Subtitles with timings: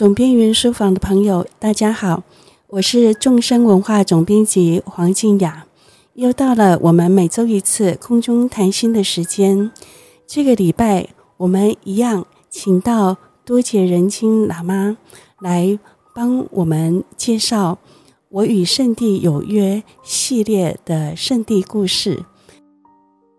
[0.00, 2.22] 总编云书房的朋友，大家好，
[2.68, 5.66] 我是众生文化总编辑黄静雅。
[6.14, 9.70] 又到了我们每周一次空中谈心的时间。
[10.26, 14.96] 这个礼拜，我们一样请到多杰仁钦喇嘛
[15.38, 15.78] 来
[16.14, 17.78] 帮我们介绍
[18.30, 22.24] 《我与圣地有约》系列的圣地故事。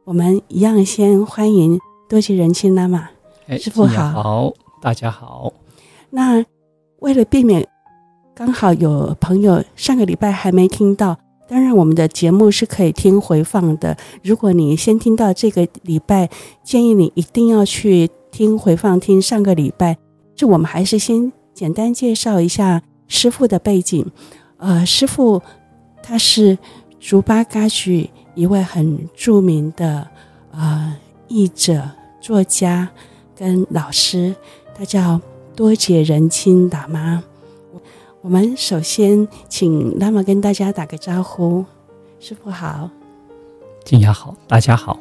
[0.03, 3.09] 我们一样先欢迎多杰仁钦喇嘛，
[3.47, 5.51] 哎，师傅好，好，大家好。
[6.13, 6.43] 那
[7.01, 7.67] 为了避免
[8.35, 13.97] 刚好有朋友上个礼拜还没听到，当然我们的节目是可以听回放的。
[14.23, 16.29] 如果你先听到这个礼拜，
[16.63, 19.97] 建议你一定要去听回放，听上个礼拜。
[20.35, 24.05] 就我们还是先简单介绍一下师傅的背景。
[24.57, 25.41] 呃，师傅
[26.03, 26.55] 他是
[26.99, 30.07] 竹巴嘎举一位很著名的
[30.51, 30.95] 呃
[31.27, 31.89] 译者、
[32.21, 32.89] 作家
[33.35, 34.35] 跟老师，
[34.77, 35.19] 他叫。
[35.53, 37.23] 多杰仁钦喇嘛，
[38.21, 41.65] 我们首先请喇嘛跟大家打个招呼。
[42.19, 42.89] 师傅好，
[43.83, 44.97] 静雅好，大家好。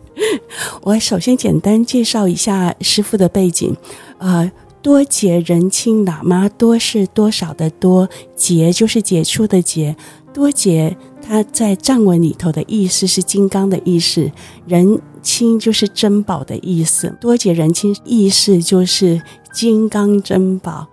[0.80, 3.76] 我首先简单介绍一下师傅的背景。
[4.18, 4.50] 呃，
[4.80, 9.94] 多杰仁钦喇嘛，多是多少的多，杰就是杰出的杰。
[10.32, 14.30] 多杰，它在藏文里头的意思是金刚的意思，
[14.66, 17.14] 仁钦就是珍宝的意思。
[17.20, 19.20] 多杰仁钦意思就是。
[19.56, 20.86] 金刚珍宝，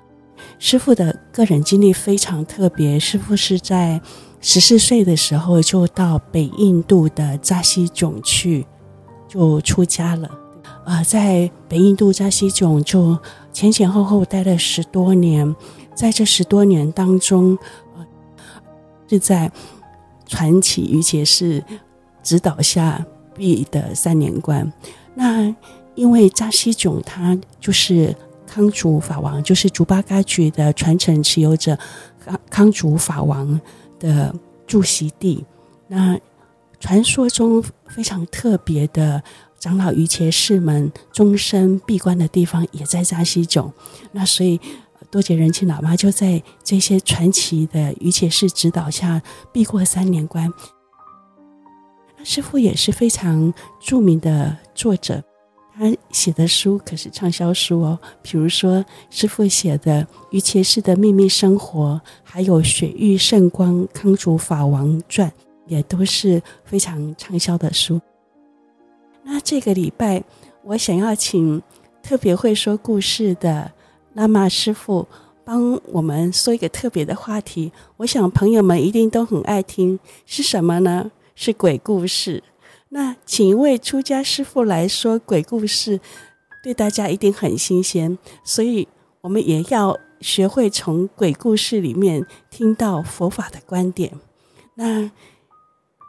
[0.57, 2.97] 师傅的个人经历非常特别。
[2.97, 4.01] 师傅是在
[4.39, 8.65] 十四岁的时候就到北印度的扎西囧去，
[9.27, 10.31] 就出家了。
[10.85, 13.19] 呃，在北印度扎西囧就
[13.51, 15.53] 前前后后待了十多年，
[15.93, 17.57] 在这十多年当中，
[17.97, 18.07] 呃，
[19.09, 19.51] 是在
[20.25, 21.61] 传奇瑜伽师
[22.23, 24.71] 指导下闭的三年关。
[25.15, 25.53] 那
[25.95, 28.15] 因为扎西囧他就是。
[28.53, 31.75] 康祖法王就是竹巴嘎举的传承持有者，
[32.23, 33.59] 康康祖法王
[33.99, 34.31] 的
[34.67, 35.43] 驻锡地。
[35.87, 36.19] 那
[36.79, 39.23] 传说中非常特别的
[39.57, 43.73] 长老于伽士们终身闭关的地方也在扎西囧。
[44.11, 44.61] 那所以
[45.09, 49.19] 多杰仁钦喇嘛就在这些传奇的瑜伽士指导下
[49.51, 50.47] 闭过三年关。
[52.19, 55.23] 那师傅也是非常著名的作者。
[55.75, 65.27] 他写的书可是畅销书哦，比如说师傅写的《瑜伽师的秘密生活》，还有《雪域圣光康主法王传》，
[65.65, 67.99] 也都是非常畅销的书。
[69.23, 70.23] 那这个礼拜，
[70.63, 71.61] 我想要请
[72.03, 73.71] 特别会说故事的
[74.15, 75.07] 喇嘛师傅
[75.43, 77.71] 帮我们说一个特别的话题。
[77.97, 79.97] 我想朋友们一定都很爱听，
[80.27, 81.09] 是什么呢？
[81.33, 82.43] 是鬼故事。
[82.93, 85.99] 那请一位出家师傅来说鬼故事，
[86.61, 88.87] 对大家一定很新鲜，所以
[89.21, 94.13] 我们也要学会从鬼故事里面听到佛法的观点。
[94.75, 95.09] 那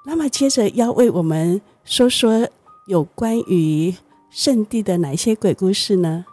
[0.05, 2.47] 那么接着要为我们说说
[2.87, 3.95] 有关于
[4.31, 6.27] 圣地的哪些鬼故事呢？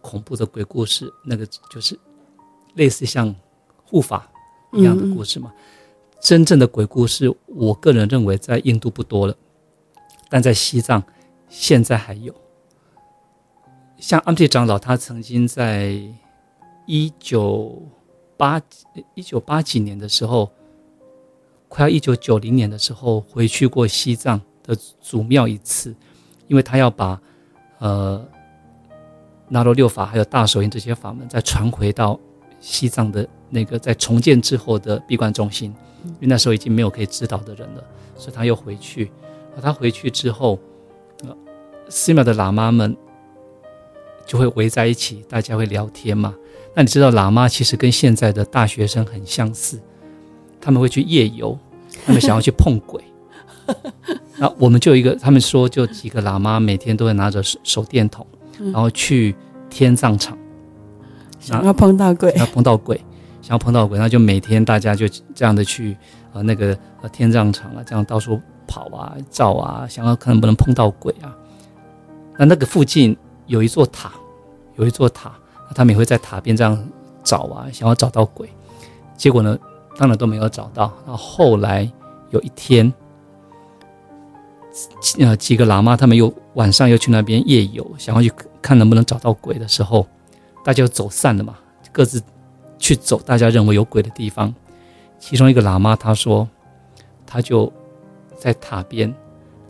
[0.00, 1.98] 恐怖的鬼故事，那个就是
[2.74, 3.34] 类似像
[3.82, 4.30] 护法
[4.72, 5.52] 一样的故事嘛。
[5.52, 5.62] 嗯
[6.20, 9.34] 真正的鬼故事，我个人认为在印度不多了，
[10.28, 11.02] 但在西藏
[11.48, 12.34] 现在还有。
[13.98, 15.98] 像阿底长老，他曾经在
[16.86, 17.82] 一九
[18.36, 18.60] 八
[19.14, 20.50] 一九八几年的时候，
[21.68, 25.94] 快要一九九零年的时候回去过西藏的祖庙一次，
[26.48, 27.20] 因为他要把
[27.78, 28.24] 呃
[29.48, 32.18] 纳罗六法还有大手印这些法门再传回到
[32.60, 35.74] 西藏的那个在重建之后的闭关中心。
[36.04, 37.84] 因为那时候已经没有可以指导的人了，
[38.16, 39.10] 所以他又回去。
[39.60, 40.58] 他回去之后，
[41.24, 41.36] 呃，
[41.88, 42.96] 寺庙的喇嘛们
[44.24, 46.34] 就会围在一起，大家会聊天嘛。
[46.74, 49.78] 那你知道，喇嘛其实跟现在的大学生很相似，
[50.60, 51.58] 他们会去夜游，
[52.06, 53.02] 他们想要去碰鬼。
[54.38, 58.26] 那我们就有一个，他们说就几个喇嘛每天都会拿着手手电筒，
[58.58, 59.34] 然后去
[59.68, 60.38] 天葬场，
[61.38, 62.98] 想要碰到鬼，要碰到鬼。
[63.42, 65.96] 想要碰到鬼，那就每天大家就这样的去
[66.32, 71.34] 呃那个呃天葬场啊，这样到处跑啊照啊，想要看能不能碰到鬼啊。
[72.36, 73.16] 那那个附近
[73.46, 74.12] 有一座塔，
[74.76, 75.32] 有一座塔，
[75.74, 76.88] 他们也会在塔边这样
[77.24, 78.48] 找啊，想要找到鬼。
[79.16, 79.58] 结果呢，
[79.96, 80.92] 当然都没有找到。
[81.06, 81.90] 然后后来
[82.30, 82.92] 有一天，
[85.18, 88.32] 呃几个喇嘛他们又晚上又去那边夜游，想要去
[88.62, 90.06] 看能不能找到鬼的时候，
[90.64, 91.56] 大家就走散了嘛，
[91.90, 92.22] 各自。
[92.80, 94.52] 去走大家认为有鬼的地方，
[95.20, 96.48] 其中一个喇嘛他说，
[97.24, 97.72] 他就
[98.36, 99.14] 在塔边，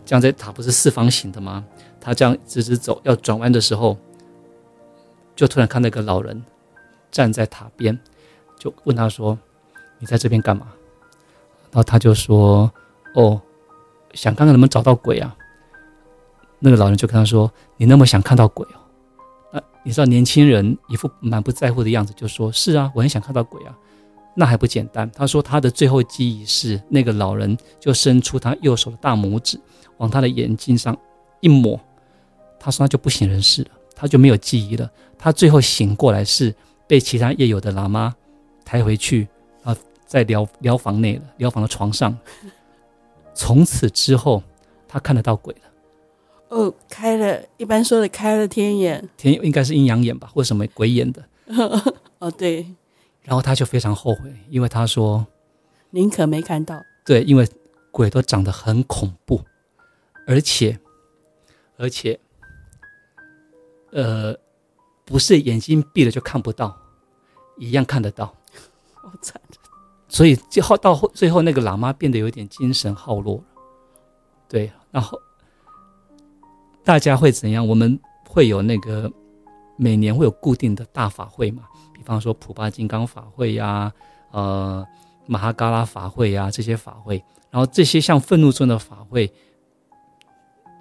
[0.06, 1.62] 这样在塔不是四方形的吗？
[2.00, 3.98] 他这样直直走，要转弯的时候，
[5.36, 6.42] 就突然看到一个老人
[7.10, 7.98] 站在塔边，
[8.58, 9.38] 就问他说
[10.00, 10.68] ：“你在这边干嘛？”
[11.70, 12.72] 然后他就说
[13.14, 13.38] ：“哦，
[14.14, 15.36] 想看看能不能找到鬼啊。”
[16.58, 18.79] 那个老人就跟他说：“你那么想看到鬼哦？”
[19.82, 23.76] 你知道年轻人一副满不在乎的样子，就说：“是啊，我很想看到鬼啊。”
[24.36, 25.10] 那还不简单？
[25.10, 29.60] 他说他的最后记忆是那个老人就伸出他右手的大拇指
[29.98, 30.96] 往他的眼睛上
[31.40, 31.78] 一抹，
[32.58, 34.88] 他说他就不省人事了，他就没有记忆了。
[35.18, 36.54] 他最后醒过来是
[36.86, 38.14] 被其他夜游的喇嘛
[38.64, 39.26] 抬回去
[39.64, 42.16] 啊，在疗疗房内了，疗房的床上。
[43.34, 44.42] 从此之后，
[44.86, 45.69] 他看得到鬼了。
[46.50, 51.24] 哦，开了，一般说的开了天眼，天应该是阴阳眼吧，或什么鬼眼的。
[52.18, 52.66] 哦，对。
[53.22, 55.24] 然后他就非常后悔，因为他说
[55.90, 57.48] ：“宁可没看到。”对，因为
[57.92, 59.40] 鬼都长得很恐怖，
[60.26, 60.80] 而且，
[61.76, 62.18] 而且，
[63.92, 64.36] 呃，
[65.04, 66.76] 不是眼睛闭了就看不到，
[67.58, 68.26] 一样看得到。
[68.94, 69.40] 好 惨。
[70.08, 73.44] 所以最后到最后，那个喇嘛变得有点精神耗弱了。
[74.48, 75.16] 对，然后。
[76.82, 77.66] 大家会怎样？
[77.66, 77.98] 我们
[78.28, 79.10] 会有那个
[79.76, 81.64] 每年会有固定的大法会嘛？
[81.92, 83.92] 比方说普巴金刚法会呀、
[84.30, 84.84] 呃，
[85.26, 87.22] 马哈嘎拉法会呀、这些法会。
[87.50, 89.30] 然后这些像愤怒中的法会，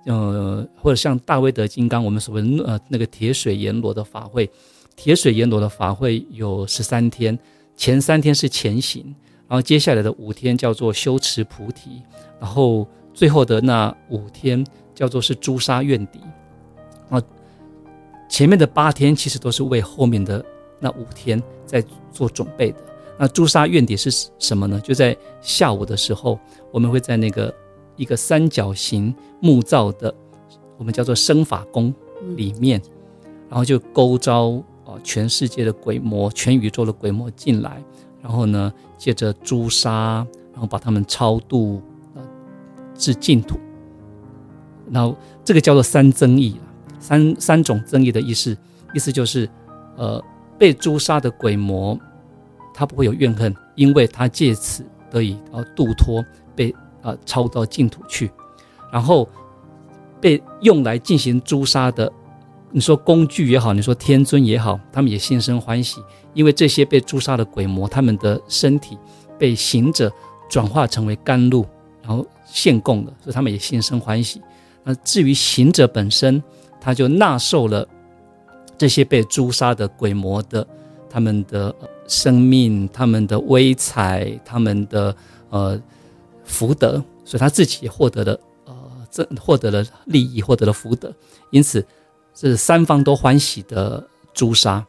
[0.05, 4.49] 呃，或者像大威德金刚，我们所谓呃那个铁水阎罗的法会，
[4.95, 7.37] 铁水阎罗的法会有十三天，
[7.75, 9.03] 前三天是前行，
[9.47, 12.01] 然后接下来的五天叫做修持菩提，
[12.39, 14.65] 然后最后的那五天。
[14.99, 16.19] 叫做是诛杀怨敌，
[17.09, 17.23] 啊，
[18.27, 20.43] 前面的八天其实都是为后面的
[20.77, 21.81] 那五天在
[22.11, 22.79] 做准备的。
[23.17, 24.77] 那诛杀怨敌是什么呢？
[24.81, 26.37] 就在下午的时候，
[26.69, 27.53] 我们会在那个
[27.95, 30.13] 一个三角形木造的，
[30.77, 31.95] 我们叫做生法宫
[32.35, 32.81] 里面，
[33.47, 37.81] 然后就勾召啊全世界的鬼魔、全宇宙的鬼魔进来，
[38.21, 41.81] 然后呢，借着诛杀，然后把他们超度
[42.13, 42.19] 啊
[42.95, 43.57] 至净土。
[44.91, 46.59] 然后这个叫做三增益，
[46.99, 48.57] 三三种增益的意思，
[48.93, 49.49] 意思就是，
[49.95, 50.23] 呃，
[50.57, 51.97] 被诛杀的鬼魔，
[52.73, 56.23] 他不会有怨恨，因为他借此得以呃度脱，
[56.55, 58.31] 被呃超到净土去。
[58.91, 59.29] 然后
[60.19, 62.11] 被用来进行诛杀的，
[62.71, 66.01] 你说工具也好，你说天尊也好，他们也心生欢喜，
[66.33, 68.97] 因为这些被诛杀的鬼魔，他们的身体
[69.37, 70.11] 被行者
[70.49, 71.63] 转化成为甘露，
[72.01, 74.41] 然后献供了，所以他们也心生欢喜。
[74.89, 76.41] 那至于行者本身，
[76.81, 77.87] 他就纳受了
[78.75, 80.65] 这些被诛杀的鬼魔的
[81.07, 81.75] 他们的
[82.07, 85.15] 生命、他们的威彩、他们的
[85.51, 85.79] 呃
[86.43, 86.93] 福德，
[87.23, 88.75] 所以他自己也获得了呃
[89.11, 91.13] 这获得了利益，获得了福德。
[91.51, 91.85] 因此，
[92.33, 94.03] 这是三方都欢喜的
[94.33, 94.83] 诛杀。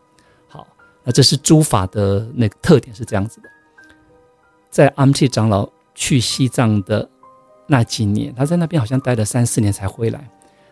[0.49, 0.67] 好，
[1.05, 3.51] 那这是诛法的那个特点是这样子的。
[4.71, 7.07] 在阿弥长老去西藏的。
[7.71, 10.29] 那几年，他在那边好像待了三四年才回来。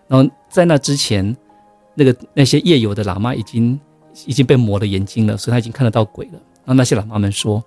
[0.09, 1.37] 然后在那之前，
[1.95, 3.79] 那个那些夜游的喇嘛已经
[4.27, 6.33] 已经被磨了眼睛了，所以他已经看得到鬼了。
[6.65, 7.63] 然后那些喇嘛们说，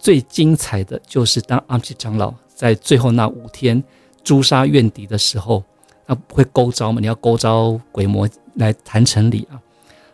[0.00, 3.80] 最精彩的就是当阿米长老在最后那五天
[4.24, 5.62] 诛杀怨敌的时候，
[6.04, 6.98] 他不会勾招嘛？
[7.00, 9.62] 你要勾招鬼魔来谈成理啊。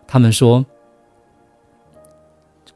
[0.06, 0.62] 他们说，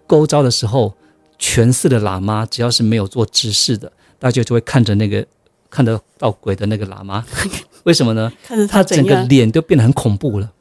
[0.07, 0.95] 勾招的时候，
[1.39, 5.27] 全寺的喇嘛只要是没有做执事的，大家就会看着那个。
[5.71, 7.25] 看得到鬼的那个喇嘛，
[7.85, 8.31] 为什么呢？
[8.43, 10.53] 看他，他整个脸都变得很恐怖了，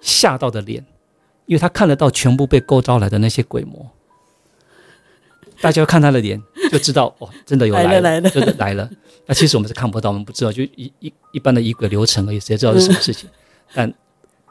[0.00, 0.84] 吓到的脸，
[1.46, 3.90] 因为他看得到全部被勾招来的那些鬼魔，
[5.60, 6.42] 大家看他的脸
[6.72, 8.90] 就知道哦，真的有来了，来了，真的来了。
[9.26, 13.28] 那其实我们是看不到，我们不知道，就一一一般的仪轨流程而已，谁知道是什么事情？
[13.72, 13.92] 但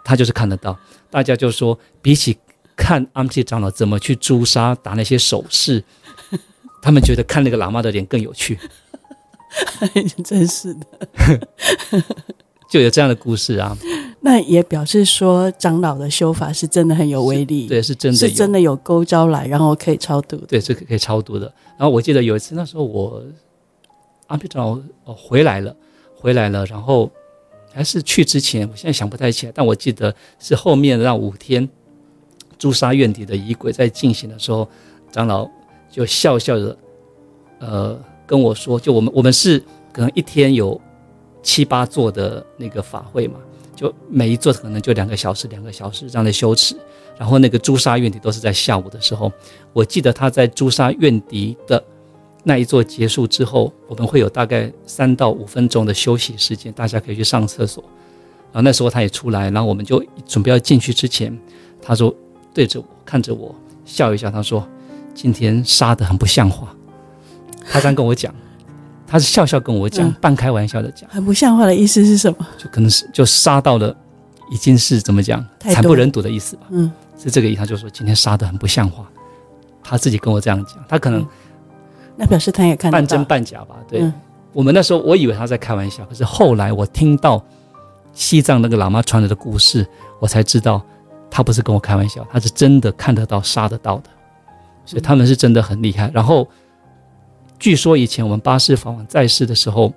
[0.04, 0.78] 他就是看得到，
[1.10, 2.38] 大家就说，比起
[2.76, 5.84] 看阿弥长老怎么去诛杀打那些手势，
[6.82, 8.60] 他们觉得看那个喇嘛的脸更有趣。
[10.24, 10.86] 真是的，
[12.70, 13.78] 就有这样的故事啊。
[14.22, 21.46] 那也表示说，长老的修法是真的很有威力，对，是真的，是真的有勾招来，然后可以超度，对，是可以超度的。
[21.78, 23.22] 然后我记得有一次，那时候我
[24.28, 25.76] 阿弥长老回来了，
[26.16, 27.12] 回来了，然后
[27.74, 31.68] 还是去之前，我现在想不太起来，但我记得是后面那五天
[32.58, 34.68] 诛杀院底的仪轨在进行的时候，
[35.12, 35.48] 长老
[35.92, 36.78] 就笑笑着，
[37.60, 38.00] 呃。
[38.26, 39.60] 跟我说，就我们我们是
[39.92, 40.80] 可能一天有
[41.42, 43.36] 七八座的那个法会嘛，
[43.76, 46.76] 就每一座可能就两个小时，两个小时这样的修持。
[47.16, 49.32] 然后那个诛杀怨敌都是在下午的时候。
[49.72, 51.82] 我记得他在诛杀怨敌的
[52.44, 57.84] 那一座结束之后，我们会有大概三到五分钟的休息时间，大家可以去上厕所。
[58.52, 61.38] 然后那时候他也出来，然后我们就准备要进去之前，
[61.80, 62.14] 他说
[62.52, 63.54] 对着我看着我
[63.86, 64.68] 笑一笑，他说
[65.14, 66.76] 今天杀得很不像话。
[67.72, 68.34] 他这样跟我讲，
[69.08, 71.10] 他是笑笑跟我讲，嗯、半开玩笑的讲。
[71.10, 72.48] 很不像话的意思是什么？
[72.58, 73.96] 就可能是就杀到了，
[74.52, 76.64] 已经是怎么讲，惨不忍睹的意思吧。
[76.70, 77.60] 嗯，是这个意思。
[77.60, 79.10] 他就说今天杀的很不像话，
[79.84, 81.28] 他自己跟我这样讲，他可能、嗯、
[82.18, 83.76] 那表示他也看到半真半假吧。
[83.88, 84.14] 对、嗯、
[84.52, 87.44] 我们那时候，我以为他在开玩笑，可是后来我听到
[88.14, 89.88] 西藏那个喇嘛传来的故事，
[90.20, 90.82] 我才知道
[91.30, 94.10] 他不是跟我开玩笑，他是真的看得到、杀得到的，
[94.86, 96.10] 所以他们是真的很厉害。
[96.14, 96.48] 然后。
[97.64, 99.94] 据说以前我们巴士法王在世的时候，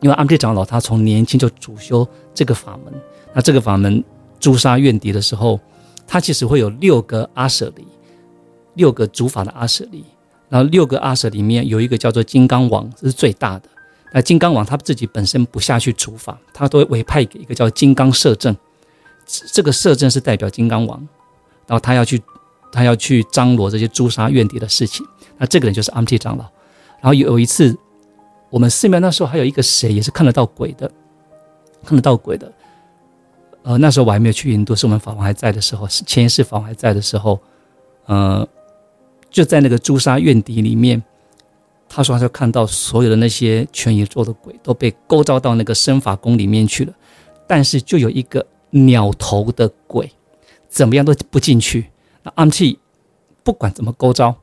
[0.00, 2.04] 因为阿姆济长老他从年轻就主修
[2.34, 2.92] 这个法门，
[3.32, 4.02] 那这个法门
[4.40, 5.60] 诛杀怨敌的时候，
[6.04, 7.86] 他其实会有六个阿舍离，
[8.74, 10.04] 六个主法的阿舍离，
[10.48, 13.68] 然后六个阿舍里面有一个叫做金刚王，这是最大的。
[14.12, 18.56] 那金刚王他自己本身不下去主法，他都会委派给一个叫金刚摄政，
[19.52, 20.98] 这个摄政是代表金刚王，
[21.68, 22.20] 然后他要去
[22.72, 25.06] 他要去张罗这些诛杀怨敌的事情，
[25.38, 26.44] 那这个人就是阿姆济长老。
[27.00, 27.76] 然后有一次，
[28.50, 30.90] 我们寺庙那时候还有一个谁也是看得到鬼的，
[31.84, 32.52] 看得到鬼的。
[33.62, 37.38] 呃，那时候我还没有去印度，是我们法王还在的时候，是前一世法王还在的时候，
[38.06, 38.46] 呃，
[39.30, 41.02] 就在那个诛杀怨敌里面，
[41.88, 46.94] 他说他就看到所有的那些全宇宙的鬼都被勾召到那个身法宫里面去了，
[47.46, 50.10] 但是就有一个鸟头的鬼，
[50.68, 51.86] 怎么样都不进去。
[52.22, 52.78] 那阿姆济
[53.42, 54.34] 不管怎么勾召，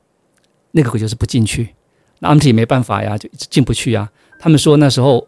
[0.71, 1.73] 那个鬼就是不进去。
[2.19, 4.09] 那阿姆济没办法呀，就一直进不去呀。
[4.39, 5.27] 他们说那时候，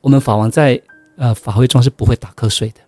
[0.00, 0.80] 我们法王在
[1.16, 2.80] 呃法会中是不会打瞌睡的，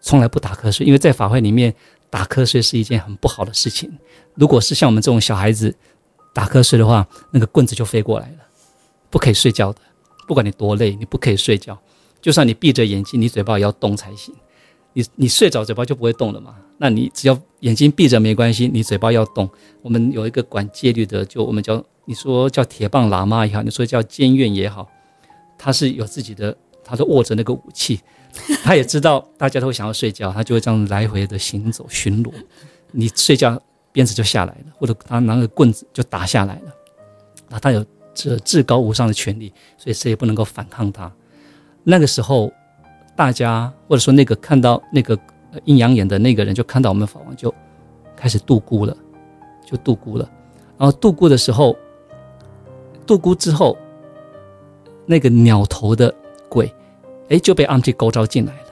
[0.00, 1.74] 从来不打瞌睡，因为在法会里面
[2.10, 3.90] 打瞌睡是一件很不好的事情。
[4.34, 5.74] 如果是像我们这种小孩子
[6.32, 8.38] 打瞌睡的话，那个棍子就飞过来了，
[9.10, 9.80] 不可以睡觉的。
[10.26, 11.76] 不管你多累，你不可以睡觉。
[12.20, 14.32] 就算你闭着眼睛，你嘴巴也要动才行。
[14.92, 16.54] 你你睡着，嘴巴就不会动了嘛。
[16.78, 19.50] 那你只要眼睛闭着没关系，你嘴巴要动。
[19.82, 21.84] 我们有一个管戒律的，就我们叫。
[22.04, 24.88] 你说叫铁棒喇嘛也好，你说叫监院也好，
[25.56, 28.00] 他是有自己的，他都握着那个武器，
[28.64, 32.32] 他也知道大家都会想要睡觉，他就会这样来回的行走巡逻。
[32.90, 33.56] 你睡觉
[33.92, 36.72] 鞭子就下来了，或者他拿个棍子就打下来了。
[37.48, 41.10] 那他有这至高无上的权力，所以谁也不能够反抗他。
[41.84, 42.52] 那个时候，
[43.14, 45.16] 大家或者说那个看到那个
[45.66, 47.54] 阴阳眼的那个人，就看到我们法王就
[48.16, 48.96] 开始度孤了，
[49.64, 50.28] 就度孤了。
[50.76, 51.76] 然后度孤的时候。
[53.06, 53.76] 度孤之后，
[55.06, 56.14] 那个鸟头的
[56.48, 56.72] 鬼，
[57.28, 58.68] 哎，就被阿姆济勾召进来了。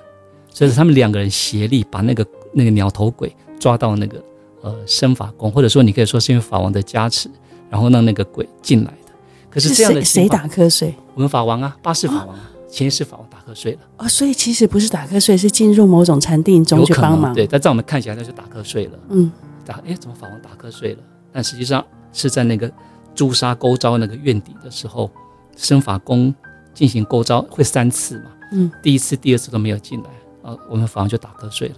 [0.53, 4.23] 所以他们两个人协力把那个那个鸟头鬼抓到那个
[4.63, 7.31] 呃身法宫，或者说你可以说是因为法王的加持，
[7.69, 9.13] 然后让那个鬼进来的。
[9.49, 10.95] 可是这样的谁打瞌睡？
[11.15, 13.79] 我们法王啊，八世法王啊，前一世法王打瞌睡了。
[13.99, 17.35] 哦，所以其实不是打瞌睡，是进入某种禅定中去帮忙。
[17.35, 18.99] 对，但在我们看起来那就打瞌睡了。
[19.11, 19.31] 嗯，
[19.65, 20.99] 打哎，怎么法王打瞌睡了？
[21.33, 22.71] 但实际上是在那个。
[23.15, 25.11] 诛杀勾招那个怨敌的时候，
[25.57, 26.35] 身法宫
[26.73, 28.31] 进行勾招会三次嘛？
[28.53, 30.11] 嗯，第一次、第二次都没有进来，
[30.51, 31.75] 啊，我们法王就打瞌睡了，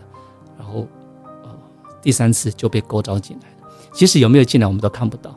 [0.58, 0.86] 然后，
[1.42, 1.50] 呃，
[2.00, 3.70] 第三次就被勾招进来了。
[3.92, 5.36] 其实有没有进来，我们都看不到，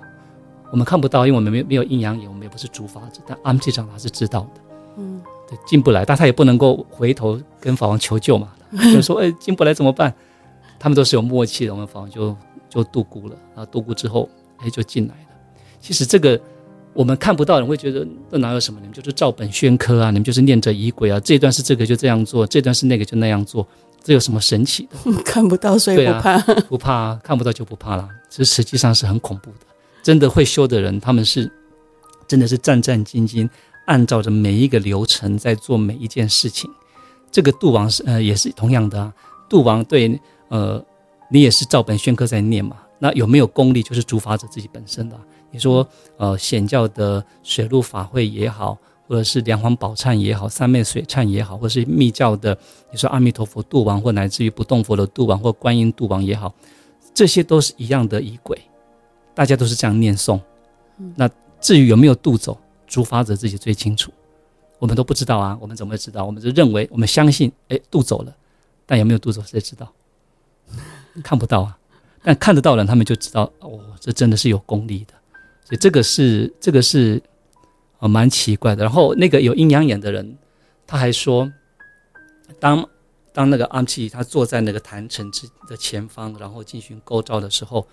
[0.71, 3.21] 我们看不到，因为我们没没有阴阳眼，我们也不是主法者。
[3.27, 4.61] 但阿姆济长老是知道的，
[4.97, 8.53] 嗯，对，进不来，但他也不能够回头跟法王求救嘛，
[8.93, 10.13] 就说，哎，进不来怎么办？
[10.79, 12.35] 他们都是有默契的，我们法王就
[12.69, 15.24] 就度孤了，然后，度孤之后，哎，就进来了。
[15.85, 16.39] 其实这个
[16.93, 18.79] 我们看不到，人会觉得这哪有什么？
[18.79, 21.19] 你们就是照本宣科啊，你们就是念着仪轨啊。
[21.19, 23.67] 这段是这个就这样做，这段是那个就那样做，
[24.03, 25.13] 这有什么神奇的？
[25.23, 26.31] 看不到，所以不怕。
[26.31, 28.09] 啊，不怕啊，看不到就不怕啦。
[28.31, 29.57] 其实实际上是很恐怖的。
[30.01, 31.51] 真的会修的人，他们是
[32.27, 33.47] 真的是战战兢兢，
[33.85, 36.67] 按照着每一个流程在做每一件事情。
[37.31, 39.13] 这个度王是呃也是同样的啊，
[39.47, 40.83] 度王对呃
[41.29, 42.77] 你也是照本宣科在念嘛。
[42.97, 45.21] 那有没有功力，就是主法者自己本身的啊。
[45.55, 52.57] 你说，呃，显教的水陆法会也好，或者是梁皇宝忏也好，三昧水忏也好，或者是密教的，
[52.91, 56.53] 你说阿弥陀佛度王，或乃至于不动佛的度王，或观音度王也好，
[57.13, 58.61] 这些都是一样的仪轨，
[59.33, 60.37] 大家都是这样念诵。
[61.15, 61.29] 那
[61.61, 64.11] 至于有没有度走，主法者自己最清楚，
[64.77, 66.25] 我们都不知道啊，我们怎么会知道？
[66.25, 68.35] 我们就认为，我们相信，哎，渡走了，
[68.85, 69.89] 但有没有渡走，谁知道？
[71.23, 71.77] 看不到啊，
[72.21, 75.13] 但看得到的人，他们就知道，哦，这真的是有功力的。
[75.65, 77.21] 所以这个是这个是，
[77.97, 78.83] 呃，蛮奇怪的。
[78.83, 80.37] 然后那个有阴阳眼的人，
[80.85, 81.51] 他还说，
[82.59, 82.87] 当
[83.33, 87.87] 当那个阿姆济他坐在那个坛城之的前方，然后进行构造的时候，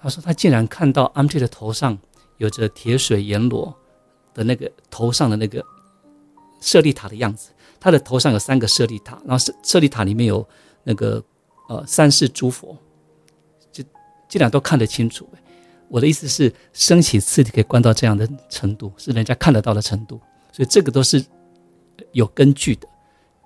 [0.00, 1.98] 他说他竟然看到阿姆济的头上
[2.38, 3.76] 有着铁水阎罗
[4.32, 5.64] 的那个头上的那个
[6.60, 7.50] 舍利塔的样子。
[7.80, 10.48] 他的头上有三个舍利塔，然后舍舍利塔里面有
[10.84, 11.20] 那个
[11.68, 12.78] 呃三世诸佛，
[13.72, 13.82] 就
[14.28, 15.28] 这两都看得清楚。
[15.92, 20.18] 我的意思是，升起次第可以观到这样的程度，是人家看得到的程度，
[20.50, 21.22] 所以这个都是
[22.12, 22.88] 有根据的，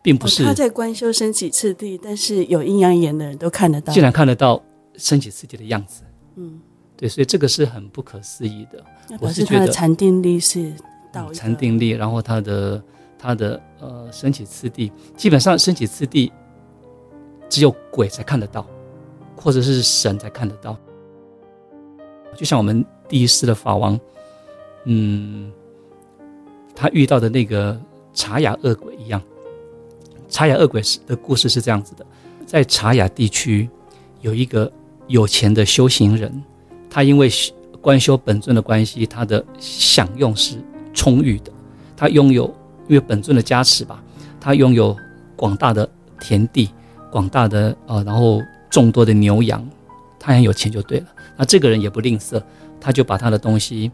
[0.01, 4.63] 并不是、哦、他在观修升起次第，但是有阴阳眼的人都看得到，竟然看得到
[4.97, 6.05] 升起次第的样子。
[6.37, 6.61] 嗯，
[6.97, 8.85] 对，所以这个是很不可思议的。
[9.19, 10.73] 我是觉得禅定力是
[11.11, 12.81] 到禅定力，然后他的
[13.19, 16.33] 他的呃升起次第，基本上升起次第
[17.49, 18.65] 只有鬼才看得到，
[19.35, 20.79] 或者是神才看得到。
[22.37, 23.99] 就像我们第一世的法王，
[24.85, 25.51] 嗯，
[26.75, 27.81] 他遇到的那个
[28.13, 29.21] 查雅恶鬼一样。
[30.29, 32.05] 查雅恶鬼是的故事是这样子的：
[32.45, 33.69] 在查雅地区
[34.21, 34.71] 有一个
[35.07, 36.43] 有钱的修行人，
[36.91, 37.31] 他因为
[37.81, 40.57] 关修本尊的关系，他的享用是
[40.93, 41.53] 充裕的。
[41.97, 42.45] 他拥有
[42.89, 44.03] 因为本尊的加持吧，
[44.41, 44.95] 他拥有
[45.37, 45.89] 广大的
[46.21, 46.69] 田地、
[47.11, 49.67] 广大的呃，然后众多的牛羊，
[50.19, 51.07] 他很有钱就对了。
[51.37, 52.43] 那这个人也不吝啬，
[52.81, 53.91] 他就把他的东西，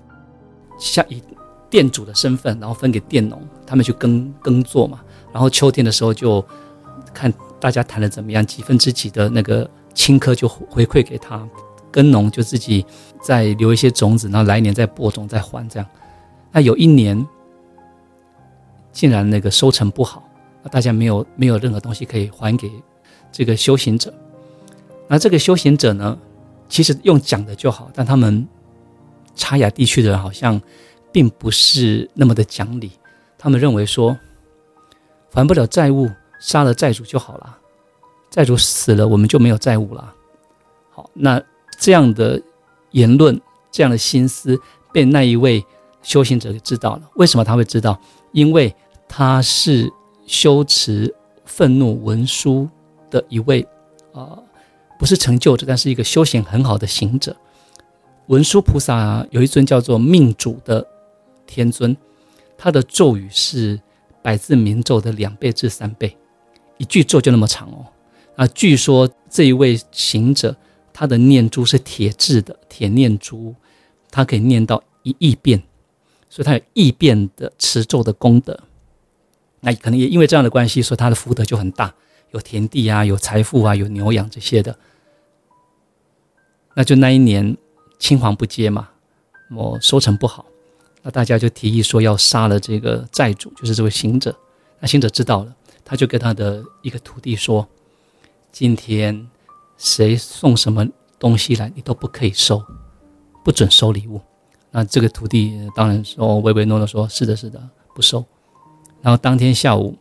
[0.78, 1.22] 像以
[1.68, 5.00] 店主的身份，然后分给佃农，他们去耕耕作嘛。
[5.32, 6.44] 然后秋天的时候就
[7.12, 11.46] 看大家谈的怎么样，几分之几的那个青稞就回馈给他。
[11.90, 12.87] 耕农就自己
[13.20, 15.87] 再留一些种子，然后来年再播种再还这样。
[16.50, 17.26] 那有一年，
[18.92, 20.26] 竟然那个收成不好，
[20.62, 22.70] 那大家没有没有任何东西可以还给
[23.30, 24.12] 这个修行者。
[25.06, 26.18] 那这个修行者呢，
[26.73, 28.49] 其实用讲的就好，但他们
[29.35, 30.59] 查雅地区的人好像
[31.12, 32.91] 并不是那么的讲理。
[33.37, 34.19] 他们认为说，
[35.31, 36.11] 还不了债务，
[36.41, 37.59] 杀了债主就好了，
[38.31, 40.14] 债主死了，我们就没有债务了。
[40.91, 41.43] 好，那。
[41.79, 42.41] 这样的
[42.93, 43.41] 言论，
[43.73, 44.57] 这样的心思，
[44.93, 45.64] 被那一位
[46.00, 47.11] 修行者给知道了。
[47.17, 47.99] 为什么他会知道？
[48.31, 48.73] 因为
[49.09, 49.93] 他是
[50.25, 51.12] 修持
[51.45, 52.69] 愤怒文书
[53.11, 53.67] 的一位、
[55.02, 57.37] 不是成就者，但是一个修行很好的行者。
[58.29, 60.87] 文殊菩萨有一尊叫做命主的
[61.44, 61.96] 天尊，
[62.57, 63.81] 他的咒语是
[64.22, 66.16] 百字明咒的两倍至三倍，
[66.79, 67.85] 一句咒就那么长哦。
[68.37, 70.57] 啊，据说这一位行者。
[70.94, 73.55] 他的念珠是铁制的铁念珠，
[74.11, 75.62] 他可以念到一亿遍，
[76.29, 78.61] 所以他有亿遍的持咒的功德。
[79.61, 81.94] 那可能也因为这样的关系，所以他的福德就很大，
[82.33, 84.79] 有田地啊，有财富啊，有牛羊这些的。
[86.74, 87.56] 那就那一年
[87.98, 88.88] 青黄不接嘛，
[89.54, 90.44] 我收成不好，
[91.02, 94.35] 那大家就提议说要杀了这个债主，就是这位行者。
[94.80, 95.54] 那行者知道了，
[95.85, 97.68] 他就跟他的一个徒弟说
[98.52, 99.26] ：“今天。”
[99.78, 100.87] 谁送什么
[101.18, 102.62] 东西来，你都不可以收，
[103.44, 104.20] 不准收礼物。
[104.70, 107.61] 那这个徒弟当然说唯唯诺诺说：“是的，是的，
[107.92, 108.24] 不收。”
[109.02, 109.98] 然后当天下午，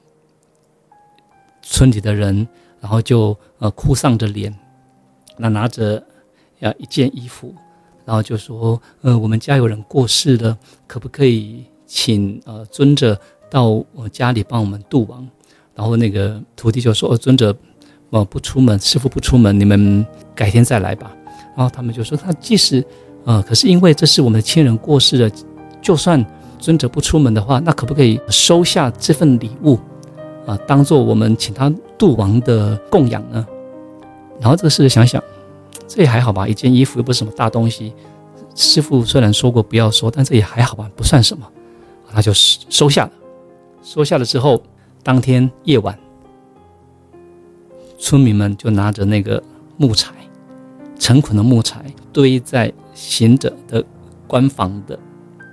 [1.63, 2.47] 村里的人
[2.79, 4.55] 然后就呃哭丧着脸，
[5.37, 6.05] 那拿着
[6.61, 7.53] 呀一件衣服，
[8.05, 13.15] 然后就说：“呃，我们家有人过世了，可不可以请呃尊者
[13.51, 15.27] 到我家里帮我们度亡？”
[15.75, 17.55] 然后那个徒弟就说：“呃尊者。”
[18.11, 21.15] 呃，不出门，师傅不出门，你们改天再来吧。
[21.55, 22.85] 然后他们就说，他即使，
[23.23, 25.31] 呃，可是因为这是我们的亲人过世了，
[25.81, 26.21] 就算
[26.59, 29.79] 尊者不出门的话，那可不可以收下这份礼物，
[30.45, 33.47] 啊，当做我们请他度亡的供养呢？
[34.41, 35.23] 然后这个事想想，
[35.93, 37.93] 这也还好吧，一件衣服又不是什么大东西。
[38.55, 41.45] 师傅虽然说过不要收，但这也还好吧，不算什么。
[42.13, 43.11] 他就收下了，
[43.83, 44.63] 收下了之后，
[45.03, 45.97] 当天夜晚。
[47.99, 49.41] 村民们就拿着那个
[49.75, 50.13] 木材，
[50.97, 53.83] 成捆的木材堆在行者的
[54.27, 54.97] 官房的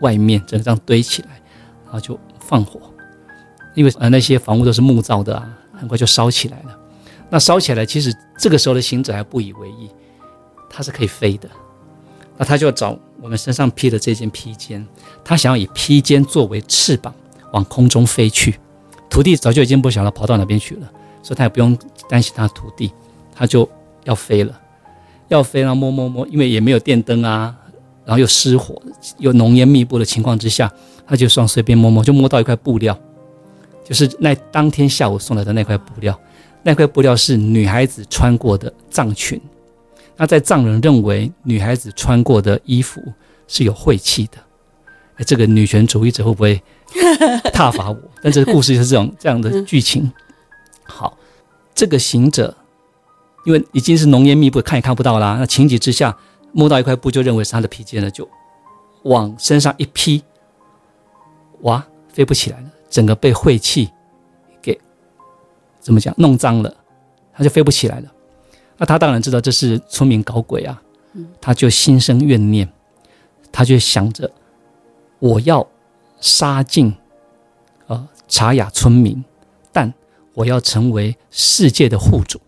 [0.01, 1.41] 外面，整个这样堆起来，
[1.85, 2.81] 然后就放火。
[3.75, 6.79] 因为呃那些房屋都是木造的啊，很快就烧起来了。
[7.29, 9.89] 那烧起来，其实这个时候的行者还不以为意，
[10.69, 11.49] 他是可以飞的。
[12.37, 14.87] 那他就找我们身上披的这件披肩，
[15.25, 17.15] 他想要以披肩作为翅膀
[17.53, 18.59] 往空中飞去。
[19.11, 20.91] 徒弟早就已经不晓得跑到哪边去了。
[21.21, 21.77] 所以他也不用
[22.09, 22.91] 担心他徒弟，
[23.35, 23.69] 他就
[24.05, 24.59] 要飞了，
[25.27, 27.55] 要飞，然后摸摸摸，因为也没有电灯啊，
[28.07, 28.81] 然后又失火，
[29.19, 30.73] 又浓烟密布的情况之下，
[31.07, 32.99] 他就双随便摸摸，就摸到一块布料，
[33.85, 36.19] 就是那当天下午送来的那块布料，
[36.63, 39.39] 那块布料是女孩子穿过的藏裙，
[40.19, 43.01] 那在藏人认为女孩子穿过的衣服
[43.47, 44.39] 是有晦气的，
[45.15, 46.61] 哎，这个女权主义者会不会
[47.55, 47.97] 挞伐我？
[48.21, 50.13] 但这个故事就是这种这样的剧情。
[50.85, 51.17] 好，
[51.73, 52.57] 这个行者，
[53.45, 55.37] 因为已经是浓烟密布，看也看不到啦。
[55.39, 56.17] 那情急之下，
[56.51, 58.29] 摸到一块布，就认为是他的披肩了，就
[59.05, 60.23] 往身上一披，
[61.61, 63.89] 哇，飞不起来了，整个被晦气
[64.61, 64.77] 给
[65.79, 66.75] 怎么讲弄脏了，
[67.33, 68.13] 他就飞不起来了。
[68.79, 70.81] 那他当然知道这是村民搞鬼啊，
[71.41, 72.67] 他就心生怨念，
[73.53, 74.31] 他就想着
[75.19, 75.67] 我要
[76.21, 76.95] 杀尽
[77.89, 79.23] 呃茶雅村民，
[79.73, 79.93] 但
[80.33, 82.41] 我要成为世界的护主。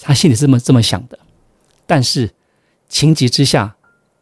[0.00, 1.16] 他心里是这么这么想的，
[1.86, 2.28] 但是
[2.88, 3.72] 情急之下，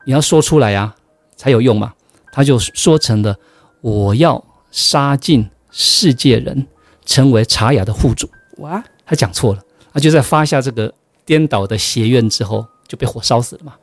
[0.04, 0.96] 你要说出来呀、啊，
[1.34, 1.94] 才有用嘛。
[2.30, 3.34] 他就说成了
[3.80, 6.66] 我要杀尽世界人，
[7.06, 8.28] 成为茶雅的护主。
[8.58, 9.62] 哇，他讲错了。
[9.92, 10.92] 他就在发下这个
[11.24, 13.74] 颠倒的邪愿之后，就被火烧死了嘛。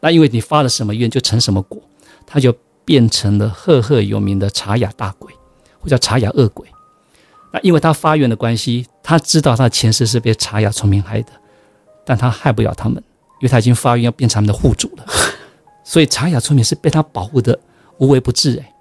[0.00, 1.80] 那因为你发了什么愿，就成什么果，
[2.26, 5.32] 他就变成了赫赫有名的茶雅大鬼，
[5.80, 6.68] 或叫茶雅恶鬼。
[7.52, 11.32] 那因为他发愿的关系，他知道他的前世是被茶雅村民害的，
[12.04, 13.02] 但他害不了他们，
[13.40, 15.06] 因为他已经发愿要变成他们的护主了。
[15.82, 17.58] 所以茶雅村民是被他保护的
[17.98, 18.72] 无微不至哎。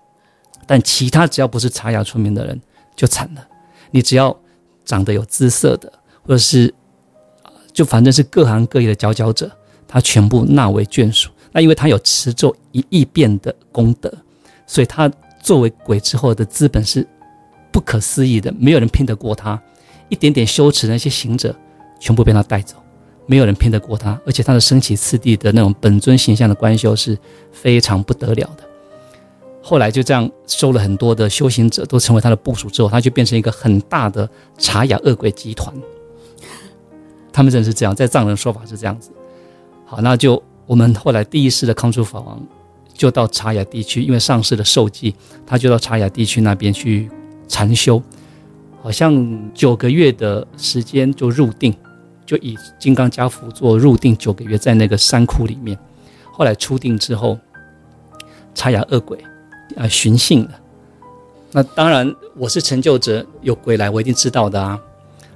[0.67, 2.59] 但其他只要不是茶雅村民的人
[2.95, 3.47] 就惨了，
[3.91, 4.35] 你只要
[4.83, 5.91] 长得有姿色的。
[6.25, 6.73] 或者是，
[7.71, 9.51] 就反正是各行各业的佼佼者，
[9.87, 11.29] 他全部纳为眷属。
[11.51, 14.11] 那因为他有持咒一亿遍的功德，
[14.67, 15.09] 所以他
[15.41, 17.07] 作为鬼之后的资本是
[17.71, 19.61] 不可思议的，没有人拼得过他。
[20.09, 21.55] 一点点羞耻那些行者，
[21.99, 22.75] 全部被他带走，
[23.25, 24.19] 没有人拼得过他。
[24.25, 27.17] 而且他的升起次第的那种本尊形象的观修是
[27.51, 28.63] 非常不得了的。
[29.61, 35.73] 后来就这样收了很多的修行者，都成为他的部属之后，他就变成一个很大的茶雅恶鬼集团。
[37.35, 39.11] 他们真的是这样，在藏人说法是这样子。
[39.85, 42.41] 好，那就我们后来第一世的康珠法王
[42.93, 45.13] 就到察雅地区，因为上世的受记，
[45.45, 47.09] 他就到察雅地区那边去
[47.45, 48.01] 禅修，
[48.81, 51.75] 好像九个月的时间就入定，
[52.25, 55.77] 就以金刚跏趺坐入定九个月，在那个山窟里面。
[56.31, 57.37] 后来出定之后，
[58.53, 59.21] 察雅恶鬼
[59.75, 60.51] 啊寻衅了。
[61.51, 64.79] 那当然，我是成就者，有鬼来，我一定知道的啊。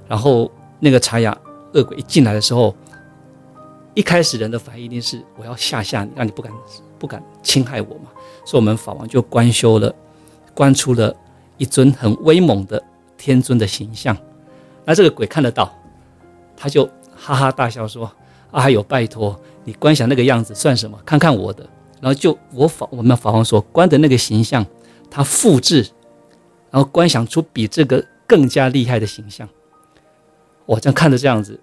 [0.08, 1.36] 然后那个察雅。
[1.74, 2.74] 恶鬼一进来的时候，
[3.94, 6.52] 一开始人的反应一定是我要吓吓你，让你不敢
[6.98, 8.10] 不敢侵害我嘛。
[8.44, 9.94] 所以，我们法王就观修了，
[10.54, 11.14] 观出了
[11.58, 12.82] 一尊很威猛的
[13.16, 14.16] 天尊的形象。
[14.84, 15.72] 那这个鬼看得到，
[16.56, 18.10] 他就哈哈大笑说
[18.50, 20.98] ：“啊，还有拜托你观想那个样子算什么？
[21.04, 21.68] 看看我的。”
[22.00, 24.64] 然后就我法我们法王所观的那个形象，
[25.10, 25.86] 他复制，
[26.70, 29.46] 然后观想出比这个更加厉害的形象。
[30.70, 31.58] 我这样看着这样子，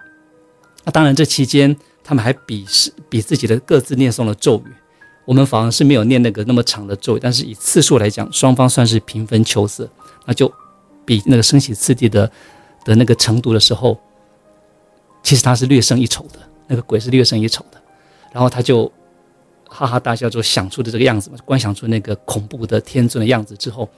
[0.84, 4.74] 那当然这期间他们还比是比自己的各自念诵了咒语。
[5.24, 9.90] 我们反而是没有念那个那么长的咒语，但是以次数来讲，双方算是平分秋色。
[10.26, 10.52] 那就
[11.06, 12.30] 比那个升起次第的
[12.84, 13.98] 的那个程度的时候，
[15.24, 17.82] 其实他是略胜一筹的，那个鬼是略胜一筹的。
[18.34, 18.92] 然后他就
[19.70, 23.90] 哈哈大笑，就想出的这个样子嘛，观想出那个恐怖的天尊的样子之后，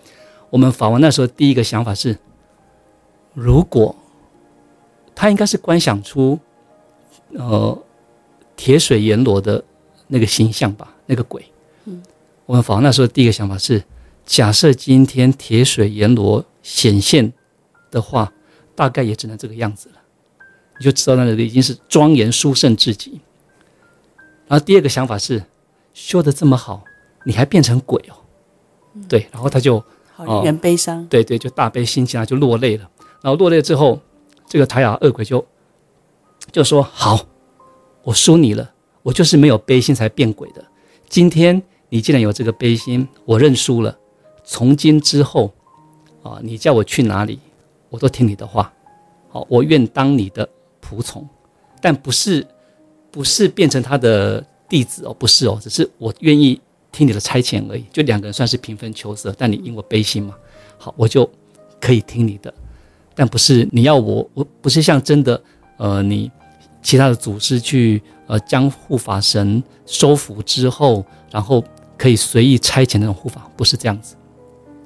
[0.52, 2.16] 我们法王那时候第一个想法是，
[3.34, 3.96] 如果。
[5.20, 6.40] 他应该是观想出，
[7.34, 7.78] 呃，
[8.56, 9.62] 铁水阎罗的
[10.08, 11.44] 那个形象吧，那个鬼。
[11.84, 12.02] 嗯，
[12.46, 13.84] 我们法王那时候第一个想法是，
[14.26, 17.34] 假设今天铁水阎罗显现
[17.92, 18.32] 的话，
[18.74, 19.96] 大概也只能这个样子了。
[20.80, 23.20] 你就知道那个已经是庄严殊胜至极。
[24.48, 25.44] 然后第二个想法是，
[25.94, 26.82] 修的这么好，
[27.26, 28.16] 你还变成鬼哦？
[28.94, 29.84] 嗯、对，然后他就
[30.16, 31.06] 好令人悲伤。
[31.08, 32.90] 对对，就大悲心情啊，就落泪了。
[33.22, 34.00] 然后落泪之后。
[34.50, 35.46] 这个茶雅恶鬼就
[36.52, 37.24] 就说：“好，
[38.02, 40.66] 我输你了，我就是没有悲心才变鬼的。
[41.08, 43.96] 今天你既然有这个悲心，我认输了。
[44.44, 45.54] 从今之后，
[46.24, 47.40] 啊，你叫我去哪里，
[47.90, 48.74] 我都听你的话。
[49.30, 50.50] 好，我愿当你的
[50.82, 51.28] 仆从，
[51.80, 52.44] 但不是
[53.12, 56.60] 不是变成他的弟子哦，不是哦，只是我愿意
[56.92, 57.86] 听你的差遣而已。
[57.94, 60.36] 就两个人算是平分秋色，但你因我悲心嘛，
[60.80, 61.30] 好，我就
[61.80, 62.52] 可以听你的。”
[63.20, 65.42] 但不是你要我，我不是像真的，
[65.76, 66.32] 呃，你
[66.82, 71.62] 其他的祖师去，呃，将护法神收服之后，然后
[71.98, 74.16] 可以随意差遣那种护法，不是这样子，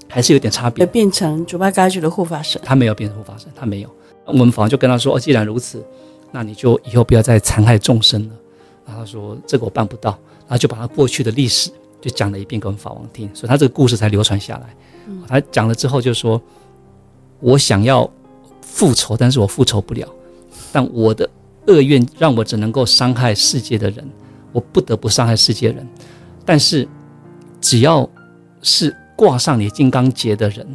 [0.09, 0.83] 还是有点差别。
[0.83, 3.89] 变成主巴嘎举的护法神，他没有变成护法神，他没有。
[4.25, 5.85] 我们法王就跟他说：“哦，既然如此，
[6.31, 8.35] 那你就以后不要再残害众生了。”
[8.83, 10.09] 然后他说：“这个我办不到。”
[10.49, 11.69] 然后就把他过去的历史
[12.01, 14.75] 就讲了一遍给我们法王听，所以他这个故事才流传下来。
[15.07, 16.41] 嗯、他讲了之后就说
[17.39, 18.09] ：“我想要。”
[18.73, 20.11] 复仇，但是我复仇不了，
[20.71, 21.29] 但我的
[21.67, 24.03] 恶愿让我只能够伤害世界的人，
[24.51, 25.87] 我不得不伤害世界人。
[26.43, 26.87] 但是，
[27.61, 28.09] 只要
[28.63, 30.67] 是挂上你金刚结的人，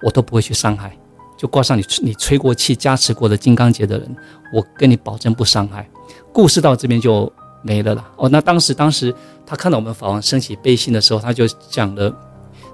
[0.00, 0.96] 我都不会去伤害。
[1.36, 4.16] 就挂上你你吹过气加持过的金刚结的人，
[4.52, 5.86] 我跟你保证不伤害。
[6.32, 7.30] 故事到这边就
[7.62, 8.12] 没了啦。
[8.16, 9.12] 哦，那当时当时
[9.44, 12.14] 他看到我们法王升起悲心的时候，他就讲了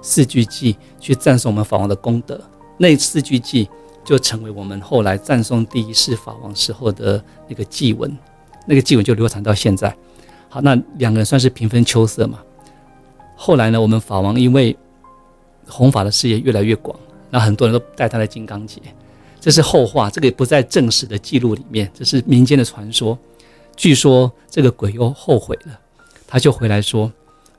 [0.03, 2.39] 四句偈去赞颂我们法王的功德。
[2.77, 3.67] 那四句偈。
[4.03, 8.17] 就成为我们后来赞颂第一世法王时候的那个祭文，
[8.65, 9.95] 那个祭文就流传到现在。
[10.49, 12.39] 好，那两个人算是平分秋色嘛。
[13.35, 14.75] 后来呢，我们法王因为
[15.67, 16.97] 弘法的事业越来越广，
[17.29, 18.81] 那很多人都带他的金刚结，
[19.39, 23.17] 这是后话，这个也不在正史的记录里面，这是民间的传说。
[23.77, 25.79] 据说这个鬼又后悔了，
[26.27, 27.11] 他就回来说：“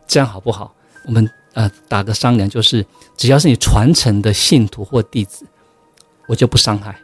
[0.07, 0.74] 这样好不好？
[1.07, 2.85] 我们呃打个商量，就是
[3.16, 5.46] 只要是你传承的信徒或弟子。”
[6.28, 6.96] 我就不伤害，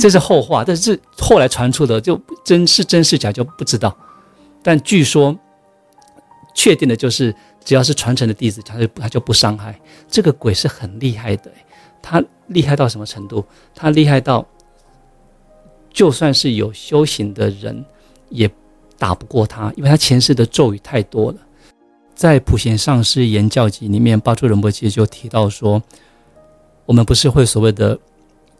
[0.00, 3.96] 这是后话，但是后来传出的就真是真是假就不知道。
[4.62, 5.36] 但据说
[6.54, 9.80] 确定的就是，只要是传承的弟子，他就他就不伤害。
[10.08, 11.50] 这个鬼是很厉害的，
[12.02, 13.44] 他厉害到什么程度？
[13.74, 14.46] 他厉害到
[15.90, 17.84] 就算是有修行的人
[18.28, 18.50] 也
[18.98, 21.38] 打不过他，因为他前世的咒语太多了。
[22.14, 25.82] 在《普贤上师言教集》里面，巴珠仁波切就提到说，
[26.92, 27.98] 我们不是会所谓的。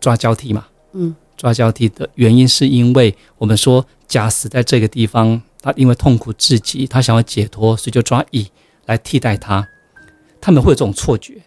[0.03, 8.51] 抓交替嘛，嗯，抓交替的原因是因为我们说甲死在这个地方，他因为痛苦至极，他想要解脱，所以就抓乙
[8.87, 9.65] 来替代他。
[10.41, 11.41] 他们会有这种错觉，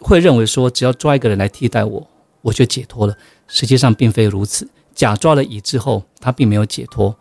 [0.00, 2.04] 会认为说只要抓一个人来替代我，
[2.42, 3.16] 我就解脱了。
[3.46, 4.68] 实际上并非如此。
[4.92, 7.14] 甲抓了乙之后，他并没有解脱。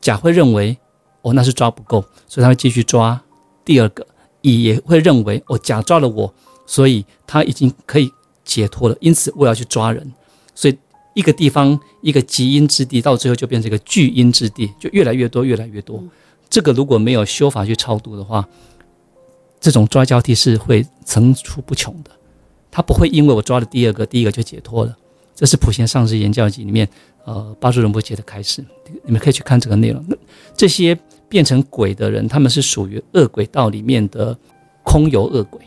[0.00, 0.76] 甲会认为
[1.20, 3.22] 哦，那是抓不够，所以他会继续抓
[3.64, 4.04] 第二个。
[4.40, 6.34] 乙也会认为哦，甲抓了我，
[6.66, 8.12] 所以他已经可以。
[8.44, 10.12] 解脱了，因此我要去抓人，
[10.54, 10.76] 所以
[11.14, 16.02] 一个地方一个极阴之地，到最后就变成一个巨阴之地，就越来越多，越来越多。
[16.48, 18.46] 这个如果没有修法去超度的话，
[19.60, 22.10] 这种抓交替是会层出不穷的。
[22.70, 24.96] 他不会因为我抓了第二个，第一个就解脱了。
[25.34, 26.88] 这是普贤上师言教集里面，
[27.24, 28.64] 呃，巴珠仁波切的开始，
[29.04, 30.04] 你们可以去看这个内容。
[30.08, 30.16] 那
[30.54, 34.36] 这些变成鬼的人，他们是属于恶鬼道里面的
[34.82, 35.60] 空游恶鬼。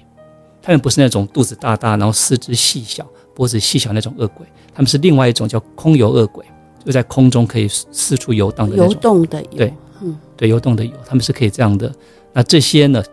[0.66, 6.44] 他们不是那种肚子大大，然后四肢细小、脖子细小那种恶鬼，他们是另外一种叫空游恶鬼，
[6.84, 8.92] 就在空中可以四处游荡的那种。
[8.92, 11.94] 游动的游，对，嗯，对，游动的游，他们是可以这样的。
[12.34, 13.04] 那这些呢，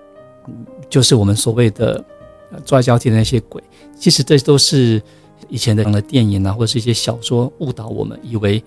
[0.88, 2.02] 就是我们所谓的
[2.64, 3.62] 抓交替的那些鬼。
[3.94, 5.02] 其实这都是
[5.50, 8.64] 以前的的电影啊，或者是一些小说误导我们，以为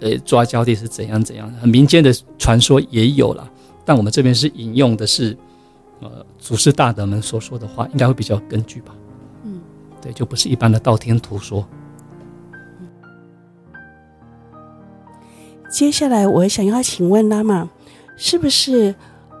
[0.00, 1.48] 呃抓交替是怎样怎样。
[1.62, 3.48] 民间的传说也有了，
[3.84, 5.36] 但我们这边是引用的是。
[6.00, 8.94] 呃，祖师大德们所说的话，应该会比较根据吧？
[9.44, 9.60] 嗯，
[10.00, 11.66] 对，就不是一般的道听途说。
[15.70, 17.70] 接下来，我想要请问喇嘛，
[18.16, 18.94] 是不是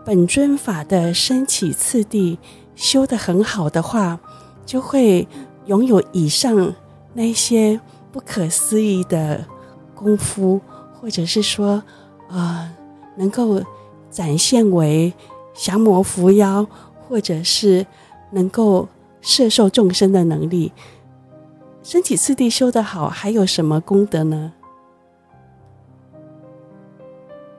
[0.04, 2.38] 本尊法的升起次第
[2.74, 4.18] 修得很好的话，
[4.64, 5.28] 就会
[5.66, 6.74] 拥有以上
[7.12, 7.78] 那些
[8.10, 9.46] 不可思议的
[9.94, 10.60] 功夫，
[10.94, 11.82] 或者是说，
[12.28, 12.74] 呃，
[13.16, 13.62] 能够
[14.10, 15.12] 展现为？
[15.56, 16.66] 降魔伏妖，
[17.08, 17.86] 或者是
[18.32, 18.86] 能够
[19.22, 20.70] 摄受众生的能力，
[21.82, 24.52] 升起次第修得好，还有什么功德呢？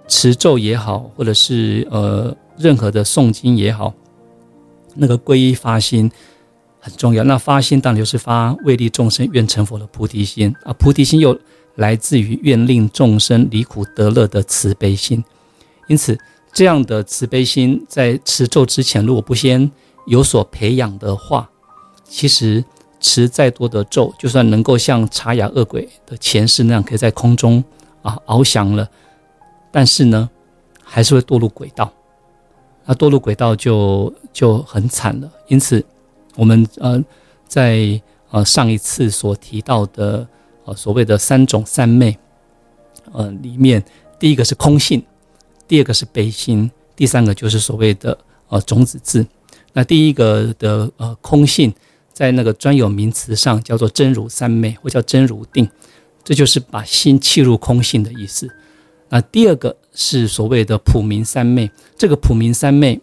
[0.07, 3.93] 持咒也好，或者是呃任何的诵经也好，
[4.95, 6.09] 那个皈依发心
[6.79, 7.23] 很重要。
[7.23, 11.37] 那发心当然就是发为利众生愿成佛的菩提心啊，菩提心又
[11.75, 15.23] 来自于愿令众生离苦得乐的慈悲心，
[15.87, 16.17] 因此。
[16.51, 19.71] 这样的慈悲心，在持咒之前，如果不先
[20.07, 21.49] 有所培养的话，
[22.03, 22.63] 其实
[22.99, 27.63] 持再多的咒，就算能够像茶雅恶鬼的前世那样，可以在空中
[28.01, 28.89] 啊翱翔了，
[29.71, 30.27] 但是呢，
[30.83, 31.91] 还是会堕入轨道。
[32.85, 35.29] 那堕入轨道就就很惨了。
[35.47, 35.85] 因此，
[36.35, 37.03] 我们呃
[37.45, 40.25] 在呃上一次所提到的
[40.65, 42.17] 呃所谓的三种三昧，
[43.11, 43.83] 呃里面
[44.17, 45.03] 第一个是空性。
[45.67, 48.17] 第二个是悲心，第三个就是所谓的
[48.49, 49.25] 呃种子字。
[49.73, 51.73] 那第一个的呃空性，
[52.13, 55.69] 在那个专有名词上叫做真如三昧，或叫真如定，
[56.23, 58.49] 这就是把心契入空性的意思。
[59.09, 62.99] 那第二个是所谓的普明三昧，这个普明三昧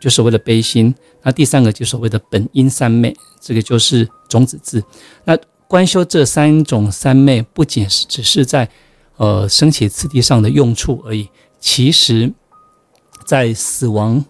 [0.00, 0.94] 就所谓的悲心。
[1.22, 4.82] 那第三个就所谓的本因三昧，这个就是种子字。
[5.24, 8.68] 那观修这三种三昧，不仅是只是在
[9.16, 11.28] 呃升起次第上的用处而已。
[11.60, 12.32] 其实，
[13.26, 14.24] 在死亡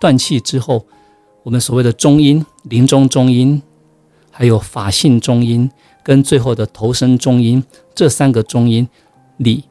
[0.00, 0.86] 断气之后，
[1.42, 3.62] 我们所谓的中阴、临终中阴，
[4.30, 5.70] 还有法性中阴，
[6.02, 7.62] 跟最后的投生中阴，
[7.94, 8.88] 这三个中阴
[9.36, 9.64] 里，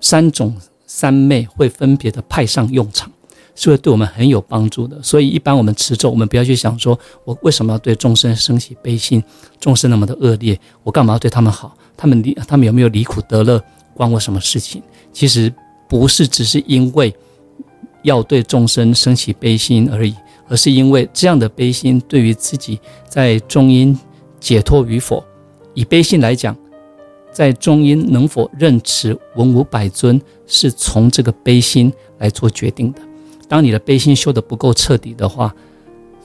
[0.00, 3.12] 三种三昧会分别的派上用场，
[3.54, 5.02] 是会对我们很有帮助的。
[5.02, 9.22] 所以，一般我们持咒，我们不要去想说，我为什么要对众生升起悲心？
[9.60, 11.76] 众生那么的恶劣，我干嘛要对他们好？
[11.94, 13.62] 他们离他们有没有离苦得乐？
[13.96, 14.82] 关我什么事情？
[15.12, 15.52] 其实
[15.88, 17.14] 不是只是因为
[18.02, 20.14] 要对众生升起悲心而已，
[20.48, 22.78] 而是因为这样的悲心对于自己
[23.08, 23.98] 在中阴
[24.38, 25.24] 解脱与否，
[25.74, 26.54] 以悲心来讲，
[27.32, 33.00] 在中阴能否认持文武百尊，是从这个悲心来做决定的。
[33.48, 35.54] 当你的悲心修得不够彻底的话，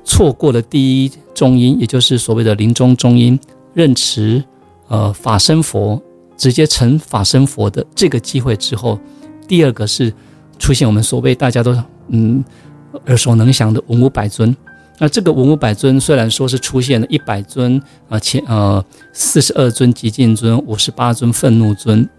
[0.04, 3.40] 错过了第一中阴，也就是所谓的临终中阴，
[3.74, 4.44] 认持
[4.88, 6.02] 呃法身佛，
[6.42, 9.00] 直接成法身佛的这个机会之后，
[9.48, 10.12] 第二个是
[10.58, 11.72] 出现我们所谓大家都
[12.08, 12.44] 嗯
[13.06, 14.58] 耳熟能详的文武百尊。
[14.98, 22.10] 那这个文武百尊虽然说是出现了一百尊啊，前呃四十二尊极尽尊，五十八尊愤怒尊，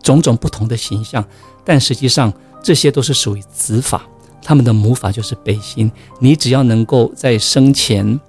[0.00, 1.24] 种种不同的形象，
[1.64, 4.06] 但实际上这些都是属于子法。
[4.40, 8.20] 他们的母法就是悲心，你只要能够在生前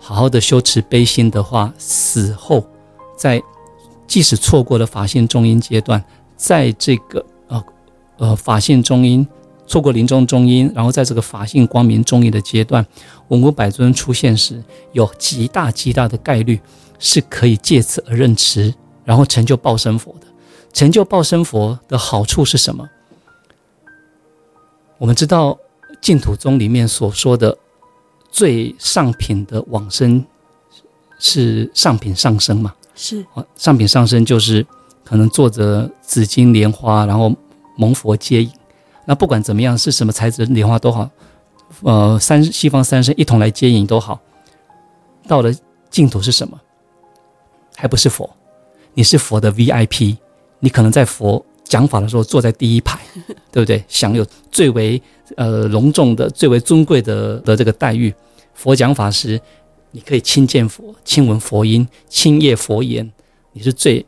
[0.00, 2.66] 好好的修持悲心的话，死后
[3.16, 3.40] 在
[4.08, 6.02] 即使错过了法性中阴阶段，
[6.36, 7.64] 在这个呃
[8.16, 9.24] 呃法性中阴
[9.66, 12.84] 错过临终中阴，然后在这个法性光明中阴的阶段，
[13.28, 16.58] 文武百尊出现时，有极大极大的概率
[16.98, 20.26] 是可以借此而认持，然后成就报身佛的。
[20.72, 22.88] 成就报身佛的好处是什么？
[24.96, 25.58] 我们知道
[26.00, 27.56] 净土宗里面所说的
[28.30, 30.24] 最上品的往生
[31.18, 32.74] 是上品上生嘛？
[32.98, 34.66] 是啊，上品上身就是
[35.04, 37.32] 可能坐着紫金莲花，然后
[37.76, 38.50] 蒙佛接引。
[39.04, 41.08] 那不管怎么样，是什么材质的莲花都好，
[41.82, 44.18] 呃，三西方三圣一同来接引都好。
[45.28, 45.54] 到了
[45.88, 46.60] 净土是什么？
[47.76, 48.28] 还不是佛？
[48.94, 50.16] 你是佛的 VIP，
[50.58, 51.42] 你可能在佛。
[51.64, 52.98] 讲法的时候坐在第一排，
[53.52, 53.84] 对不对？
[53.88, 55.00] 享有最为
[55.36, 58.10] 呃隆重的、最为尊贵的的这个待遇。
[58.54, 59.38] 佛讲法时，
[59.90, 63.10] 你可以亲见佛、亲闻佛音、亲阅佛言，
[63.52, 64.04] 你是最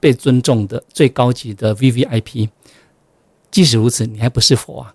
[0.00, 2.48] 被尊重的、最高级的 VVIP。
[3.50, 4.94] 即使如此，你还不是佛啊！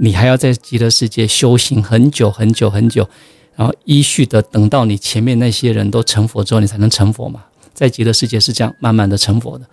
[0.00, 3.08] 你还要在极乐世界修行很久很久很久，
[3.56, 7.44] 然后依序的等到你前面那些人都成佛之后，你才能成佛嘛。
[7.74, 9.68] 在极乐世界是这样慢慢的成佛的。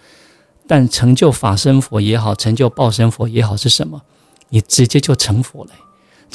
[0.67, 4.01] 但成就法身佛也好，成就报身佛也好，是什么？
[4.49, 5.71] 你直接就成佛了。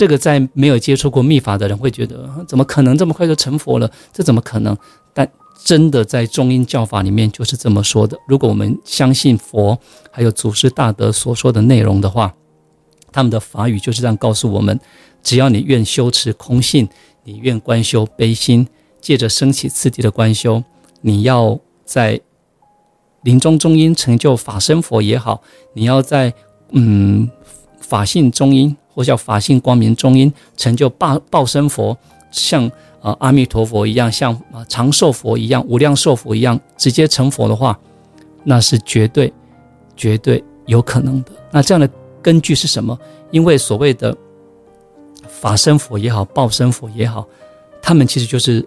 [0.01, 3.93] 这个在没有接触过密法的人会觉得，怎么可能这么快就成佛了？
[4.15, 4.75] 这怎么可能？
[5.13, 5.31] 但
[5.63, 8.17] 真的在中阴教法里面就是这么说的。
[8.27, 9.79] 如果我们相信佛
[10.11, 12.35] 还有祖师大德所说的内容的话，
[13.13, 14.81] 他们的法语就是这样告诉我们：
[15.23, 16.89] 只要你愿修持空性，
[17.25, 18.67] 你愿观修悲心，
[19.03, 20.65] 借着升起次第的观修，
[21.03, 22.19] 你要在。
[23.25, 25.43] 临终中阴成就法身佛也好，
[25.75, 26.33] 你要在
[26.71, 27.31] 嗯
[27.79, 31.96] 法性中阴或叫法性光明中阴成就报报身佛，
[32.31, 32.70] 像、
[33.03, 37.79] 呃、阿弥陀佛一样，像啊长寿佛一样，无量寿佛一样，直接成佛的话，
[38.44, 39.33] 那是绝对
[39.96, 41.31] 绝对有可能的。
[41.50, 41.88] 那这样的
[42.20, 42.98] 根据是什么？
[43.31, 44.16] 因为所谓的
[45.29, 47.26] 法身佛也好，报身佛也好，
[47.81, 48.66] 他们其实就是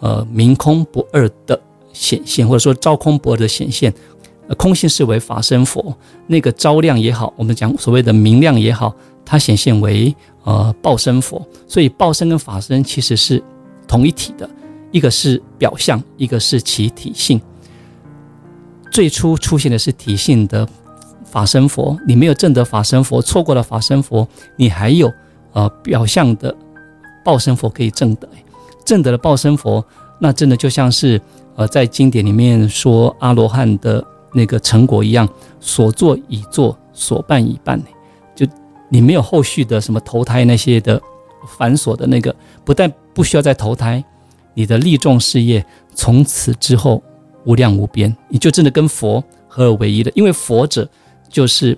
[0.00, 1.60] 呃明空不二的。
[1.96, 3.94] 显现，或者说照空不二的显现，
[4.58, 8.92] 空性是为法身佛，那个照亮也好，我们讲所谓的明亮也好，
[9.24, 11.46] 它显现为呃报身佛。
[11.66, 13.42] 所以报身跟法身其实是
[13.86, 14.48] 同一体的，
[14.90, 17.40] 一个是表象，一个是其体性。
[18.90, 20.68] 最初出现的是体性的
[21.24, 25.12] 法身佛，你没有证得法身佛，错过了法身佛，你还有
[25.52, 26.54] 呃表象的
[27.24, 28.28] 报身佛可以证得。
[28.84, 29.84] 证得了报身佛，
[30.18, 31.20] 那真的就像是。
[31.56, 35.28] 呃，在经典里面说阿罗汉的那个成果一样，
[35.60, 37.80] 所作已作，所办已办，
[38.88, 41.00] 你没有后续的什么投胎那些的
[41.58, 44.02] 繁琐的那个，不但不需要再投胎，
[44.54, 47.02] 你的利众事业从此之后
[47.44, 50.12] 无量无边，你就真的跟佛合而为一了。
[50.14, 50.88] 因为佛者
[51.28, 51.76] 就是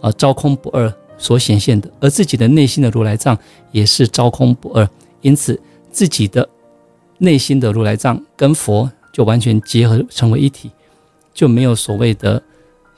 [0.00, 3.36] 呃昭空不二所显现的，而自己的内心的如来藏
[3.72, 4.88] 也是昭空不二，
[5.20, 6.48] 因此自己的
[7.18, 8.90] 内心的如来藏跟佛。
[9.12, 10.70] 就完全结合成为一体，
[11.32, 12.42] 就没有所谓的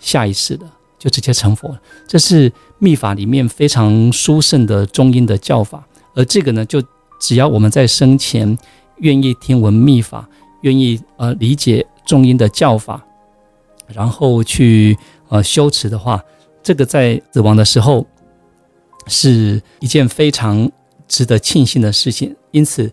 [0.00, 0.62] 下一世了，
[0.98, 1.80] 就直接成佛了。
[2.06, 6.82] 这是密法里面非常殊胜的中阴的教法，而这个呢，就
[7.20, 8.58] 只要我们在生前
[8.98, 10.28] 愿意听闻密法，
[10.62, 13.04] 愿意呃理解中阴的教法，
[13.86, 14.96] 然后去
[15.28, 16.22] 呃修持的话，
[16.62, 18.06] 这个在死亡的时候
[19.06, 20.70] 是一件非常
[21.06, 22.34] 值得庆幸的事情。
[22.50, 22.90] 因此。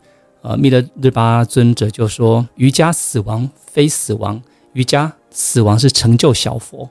[0.48, 4.40] 呃，密勒日巴尊者就说：“瑜伽死亡非死亡，
[4.74, 6.88] 瑜伽死亡是成就小佛。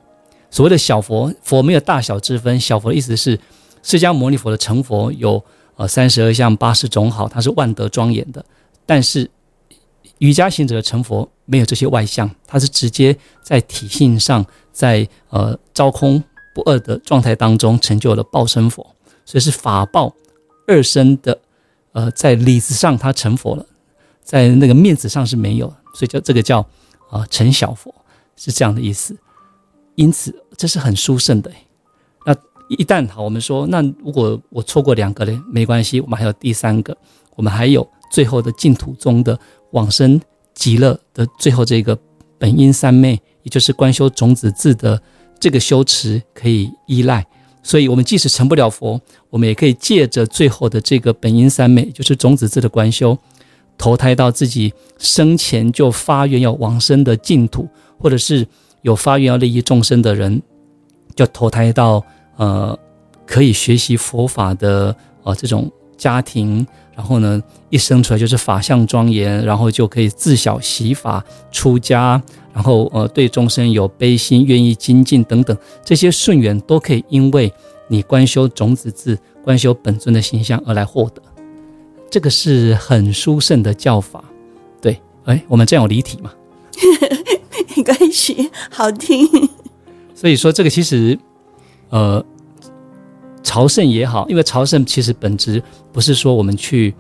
[0.55, 2.61] 所谓的小佛，佛没有大小之分。
[2.61, 3.37] 小佛的意思是，
[3.83, 5.45] 释迦牟尼佛的成佛有
[5.75, 8.45] 呃三十二相八十种好，它是万德庄严的。
[8.87, 9.29] 但是
[10.19, 16.23] 瑜伽行者的成佛没有这些外相，它是直接在体性上，在呃昭空
[16.55, 18.87] 不二的状态当中成就了报身佛。
[19.25, 20.15] 所以是法报
[20.69, 21.37] 二生的。
[21.95, 23.67] 呃，在里子上他成佛了，
[24.23, 26.61] 在那个面子上是没有，所以叫这个叫
[27.09, 27.93] 啊、呃、成小佛，
[28.37, 29.17] 是这样的意思。
[29.97, 31.51] 因此，这是很殊胜的。
[32.27, 32.35] 那
[32.69, 35.43] 一旦好，我们说，那如果我错过两个呢？
[35.51, 36.97] 没关系，我们还有第三个，
[37.37, 39.39] 我们还有最后的净土中的
[39.73, 40.21] 往生
[40.55, 41.99] 极乐的最后这个
[42.39, 45.01] 本因三昧，也就是观修种子字的
[45.39, 47.25] 这个修持可以依赖。
[47.63, 53.17] 所以，我们即使成不了佛，我们也可以借着最后的这个本因三昧，就是种子字的观修，
[53.79, 57.67] 投胎到自己生前就发愿要往生的净土，
[57.99, 58.47] 或者是
[58.85, 60.43] 有发愿要利益众生的人，
[61.17, 62.05] 就投胎到
[62.37, 62.79] 呃
[63.27, 72.23] 可以学习佛法的呃这种家庭，然后呢，一生出来就是法相庄严，然后就可以自小习法出家。
[72.53, 77.53] 然后，呃，对众生有悲心，愿意精进等等，这些顺缘都可以因为
[77.89, 81.23] 你观修种子字、观修本尊的形象而来获得。
[82.11, 84.23] 这个是很殊胜的教法。
[84.81, 86.31] 对，哎，我们这样有离题吗？
[87.77, 89.29] 没关系，好听。
[90.15, 91.19] 所以说，这个其实，
[91.91, 92.25] 呃，
[93.43, 96.95] 朝圣也好，因为朝圣其实本质不是说我们去。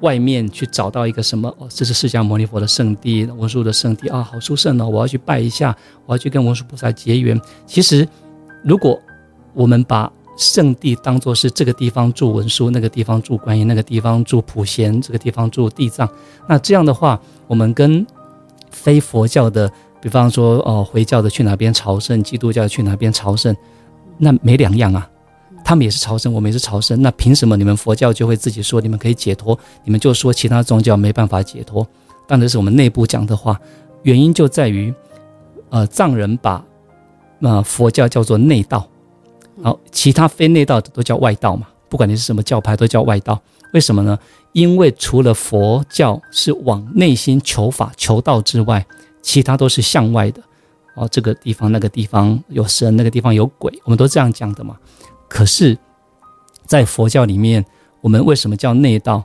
[0.00, 4.88] 外面去找到一个什么哦，这是释迦牟尼佛的圣地，文殊的圣地啊，好殊胜哦！
[4.88, 5.76] 我要去拜一下，
[6.06, 7.38] 我要去跟文殊菩萨结缘。
[7.66, 8.08] 其实，
[8.64, 8.98] 如果
[9.52, 16.08] 我们把圣地当作是这个地方住文殊，那个地方住观音，那个地方住普贤，这个地方住地藏，
[16.48, 18.06] 那这样的话，我们跟
[18.70, 19.70] 非佛教的，
[20.00, 23.54] 比方说哦，回教的去哪边朝圣，基督教去哪边朝圣，
[24.18, 25.08] 那没两样啊。
[25.62, 31.86] 他们也是朝圣，我们也是朝圣，那凭什么你们佛教就会自己说你们可以解脱，你们就说其他宗教没办法解脱？
[32.26, 33.60] 当然是我们内部讲的话，
[34.02, 34.92] 原因就在于，
[35.68, 36.64] 呃，藏人把，
[37.42, 38.88] 呃，佛教叫做内道，
[39.62, 43.38] 好，其他非内道的都叫外道嘛，不管你是什么教派都叫外道，
[43.74, 44.18] 为什么呢？
[44.52, 48.84] 因为除了佛教是往内心求法求道之外，
[49.22, 50.42] 其他都是向外的，
[50.94, 54.76] 哦，这个地方那个地方有神，那个地方有鬼，我们都这样讲的嘛。
[55.28, 55.76] 可是，
[56.66, 57.64] 在佛教里面，
[58.00, 59.24] 我们为什么叫内道？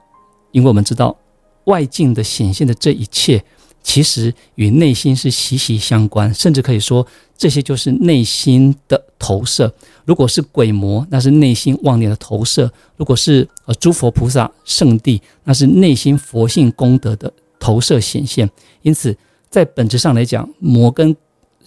[0.52, 1.18] 因为我们知道，
[1.66, 3.44] 外境的显现的这一切，
[3.84, 7.06] 其实与内心是息息相关，甚至可以说，
[7.38, 9.74] 这些就是内心的投射。
[10.06, 18.50] 如果是鬼魔，那是内心妄念的投射；如果是呃诸佛菩萨圣地，那是内心佛性功德的投射显现。
[18.82, 19.18] 因此，
[19.56, 21.16] 在本质上来讲，魔跟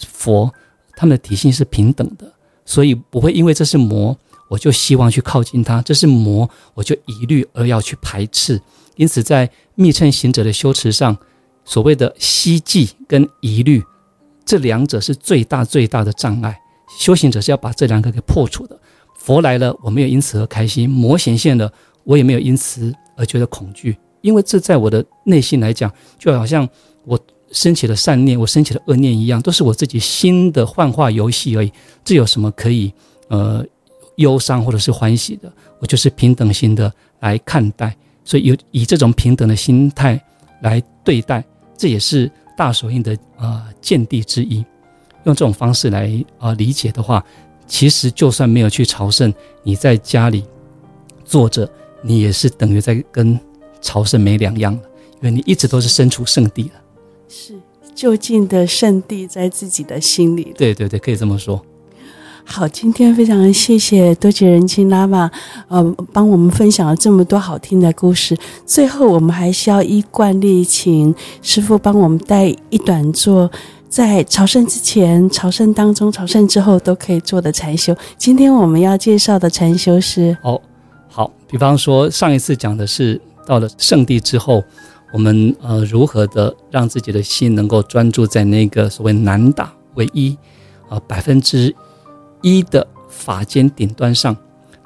[0.06, 0.52] 佛
[0.94, 2.30] 他们的体性是平等的，
[2.66, 4.14] 所以不会因为这是魔。
[4.50, 8.60] 我就希望去靠近他，这是魔，我就疑虑而要去排斥。
[8.96, 11.16] 因此，在密乘行者的修持上，
[11.64, 13.82] 所谓的希冀跟疑虑，
[14.44, 16.60] 这两者是最大最大的障碍。
[16.98, 18.78] 修行者是要把这两个给破除的。
[19.16, 21.72] 佛来了，我没有因此而开心；魔显现了，
[22.04, 23.96] 我也没有因此而觉得恐惧。
[24.20, 26.68] 因为这在我的内心来讲，就好像
[27.06, 27.18] 我
[27.52, 31.72] 升起了善念，我升起了恶念一样，都是我自己新的幻化游戏而已。
[32.04, 32.92] 这有什么可以
[33.28, 33.64] 呃？
[34.18, 40.20] 忧伤或者是欢喜的，我就是平等心的来看待，所以有以这种平等的心态
[40.60, 41.44] 来对待，
[41.76, 44.56] 这也是大手印的啊、呃、见地之一。
[45.22, 47.24] 用这种方式来啊、呃、理解的话，
[47.68, 49.32] 其实就算没有去朝圣，
[49.62, 50.42] 你在家里
[51.24, 51.70] 坐着，
[52.02, 53.38] 你也是等于在跟
[53.80, 54.82] 朝圣没两样了，
[55.20, 56.72] 因为你一直都是身处圣地了。
[57.28, 57.54] 是
[57.94, 60.54] 就近的圣地在自己的心里。
[60.56, 61.62] 对对对，可以这么说。
[62.50, 65.30] 好，今天非常谢谢多杰仁钦喇嘛，
[65.68, 68.34] 呃，帮我们分享了这么多好听的故事。
[68.64, 73.50] 最后，我们还是要依惯例，请师傅帮我们带一短座，
[73.90, 77.94] 在朝圣之前、朝圣当中、朝圣之后都可以做的禅修。
[78.16, 80.58] 今天我们要介绍的禅修是哦，
[81.08, 84.64] 好，比方说上一次讲的是到了圣地之后，
[85.12, 90.36] 我们呃如何的让自己的心能够专注在那个所谓难打唯一
[90.88, 91.74] 啊百分之。
[92.40, 94.36] 一的法间顶端上，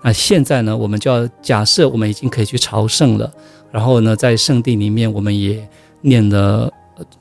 [0.03, 3.31] 那现在呢，我们就要假设我们已经可以去朝圣了，
[3.70, 5.68] 然后呢，在圣地里面，我们也
[6.01, 6.73] 念了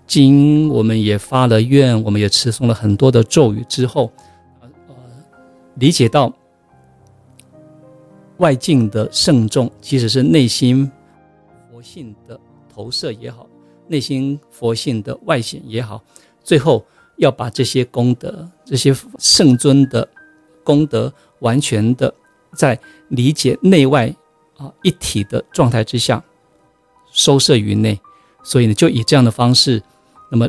[0.08, 4.10] 经，我们也发了愿，我们也持诵了很多的咒语之后，
[4.62, 4.70] 呃，
[5.76, 6.34] 理解到
[8.38, 10.90] 外境的圣众其实是内心
[11.70, 12.40] 佛性的
[12.72, 13.48] 投射也好，
[13.88, 16.02] 内心佛性的外显也好，
[16.44, 16.86] 最后
[17.18, 20.08] 要把这些功德、这些圣尊的。
[20.64, 22.14] 功德完全的
[22.56, 24.14] 在理解内外
[24.58, 26.24] 啊一体的状态之下
[27.12, 28.00] 收摄于内，
[28.44, 29.82] 所以呢，就以这样的方式，
[30.32, 30.48] 那么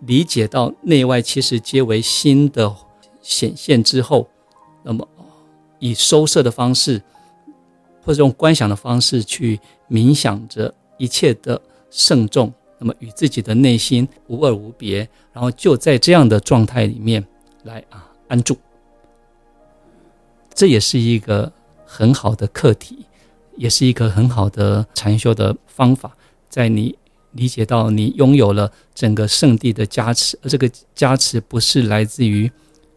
[0.00, 2.74] 理解到内外其实皆为心的
[3.20, 4.26] 显现之后，
[4.82, 5.06] 那么
[5.80, 7.02] 以收摄的方式
[8.02, 17.26] 或者用观想的方式去冥想着一切的慎重，那么与自己的内心无二无别，然后就在这样的状态里面
[17.64, 18.56] 来啊安住。
[20.54, 21.52] 这也是一个
[21.84, 23.06] 很好的课题，
[23.56, 26.16] 也是一个很好的禅修的方法，
[26.48, 26.96] 在你。
[27.32, 32.50] 理解到你拥有了整个圣地的加持，而这个加持不是来自于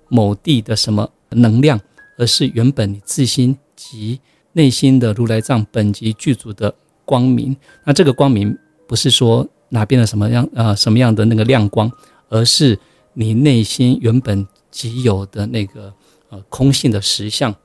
[0.07, 1.77] 某地的什么能量，
[2.17, 4.21] 而是原本你自心及
[4.53, 6.73] 内心的如来藏本级具足的
[7.09, 7.57] 光明。
[7.85, 8.55] 那这个光明
[8.87, 11.91] 不是说哪边的什么样啊、呃、什么样的那个亮光，
[12.29, 12.77] 而是
[13.13, 15.91] 你内心原本即有的那个
[16.29, 17.55] 呃空性的实相，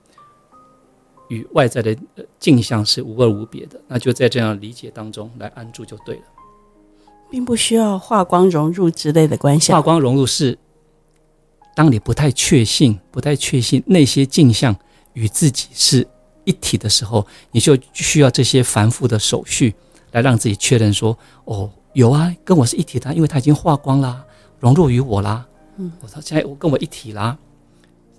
[1.28, 1.94] 与外在的
[2.38, 3.78] 镜像是无二无别的。
[3.86, 6.22] 那就在这样理解当中来安住就对了。
[7.30, 9.72] 并不需要化光融入之类的关系。
[9.72, 10.56] 化光融入是，
[11.74, 14.76] 当你不太确信、不太确信那些镜像
[15.14, 16.06] 与自己是
[16.44, 19.74] 一体的时候，你就需要这些繁复的手续
[20.12, 24.24] 来让自己确认说：“哦，有啊，跟我是一体的，因为它已经化光啦，
[24.60, 27.36] 融入于我啦。”嗯，我说现在我跟我一体啦。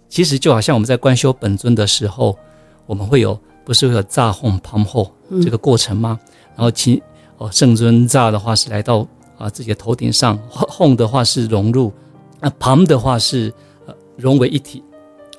[0.09, 2.37] 其实就好像我们在观修本尊的时候，
[2.85, 5.11] 我们会有不是会有炸轰旁后
[5.41, 6.19] 这个过程吗？
[6.21, 7.01] 嗯、然后其。
[7.37, 9.05] 哦，圣尊炸的话是来到
[9.37, 11.91] 啊自己的头顶上，轰的话是融入，
[12.39, 13.53] 那旁的话是
[13.85, 14.81] 呃融为一体，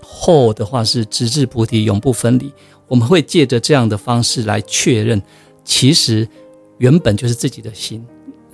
[0.03, 2.53] 后的话是直至菩提永不分离。
[2.89, 5.20] 我们会借着这样的方式来确认，
[5.64, 6.28] 其实
[6.78, 8.05] 原本就是自己的心，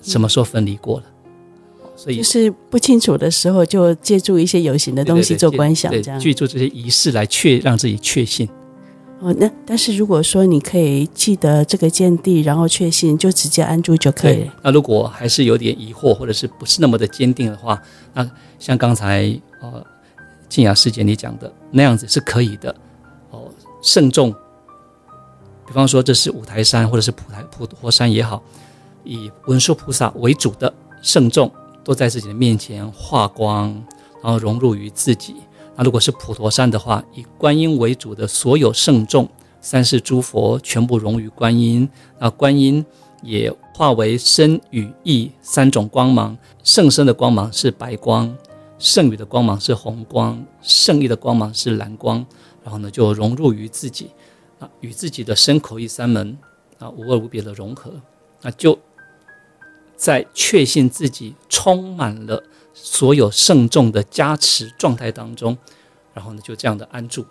[0.00, 1.04] 什么时候分离过了？
[1.94, 8.48] 所以就是不清楚的时候，就借助一些有形的东西做观想，这样借助这些仪式来确让自己确信。
[9.20, 14.54] 哦，那但是如果说你可以记得这个见地，然后确信，就直接安住就可以了。
[14.62, 17.80] 那如果还是有点疑惑，或者是不是那么的坚定的话，
[18.14, 18.28] 那
[18.58, 19.84] 像刚才呃
[20.48, 22.74] 静雅师姐你讲的那样子是可以的。
[23.82, 24.32] 圣众，
[25.66, 28.40] 比方说这是五台山或者是普台普陀山也好，
[29.04, 30.72] 以文殊菩萨为主的
[31.02, 31.50] 圣众，
[31.82, 33.70] 都在自己的面前化光，
[34.22, 35.34] 然后融入于自己。
[35.74, 39.28] 那如果是普陀山的话，以观音为主的所有圣众、
[39.60, 41.88] 三世诸佛全部融于观音，
[42.20, 42.84] 那观音
[43.22, 46.36] 也化为身语意三种光芒。
[46.62, 48.32] 圣身的光芒是白光，
[48.78, 52.24] 圣语的光芒是红光，圣意的光芒是蓝光。
[52.62, 54.10] 然后呢，就融入于自己，
[54.58, 56.36] 啊，与自己的身口意三门
[56.78, 57.92] 啊无二无别的融合，
[58.40, 58.78] 那就
[59.96, 62.42] 在确信自己充满了。
[62.74, 65.56] 所有圣众的加持状态当中，
[66.14, 67.24] 然后呢，就这样的安住，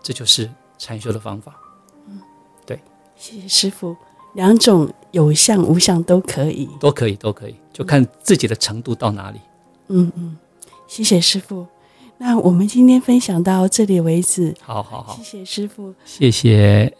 [0.00, 0.48] 这就是
[0.78, 1.60] 禅修的方法。
[2.06, 2.20] 嗯，
[2.64, 2.80] 对，
[3.16, 3.96] 谢谢师傅。
[4.34, 9.40] 两种有相无相都可以，都可以，都可以，就看自己的程度到哪里。
[9.88, 10.38] 嗯嗯，
[10.86, 11.66] 谢谢师父。
[12.18, 14.54] 那我们今天分享到这里为止。
[14.62, 16.96] 好好好，谢谢师傅，谢谢。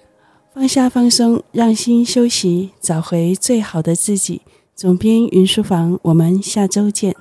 [0.53, 4.43] 放下放松，让心休息，找回最好的自己。
[4.75, 7.15] 总编云书房，我们下周见。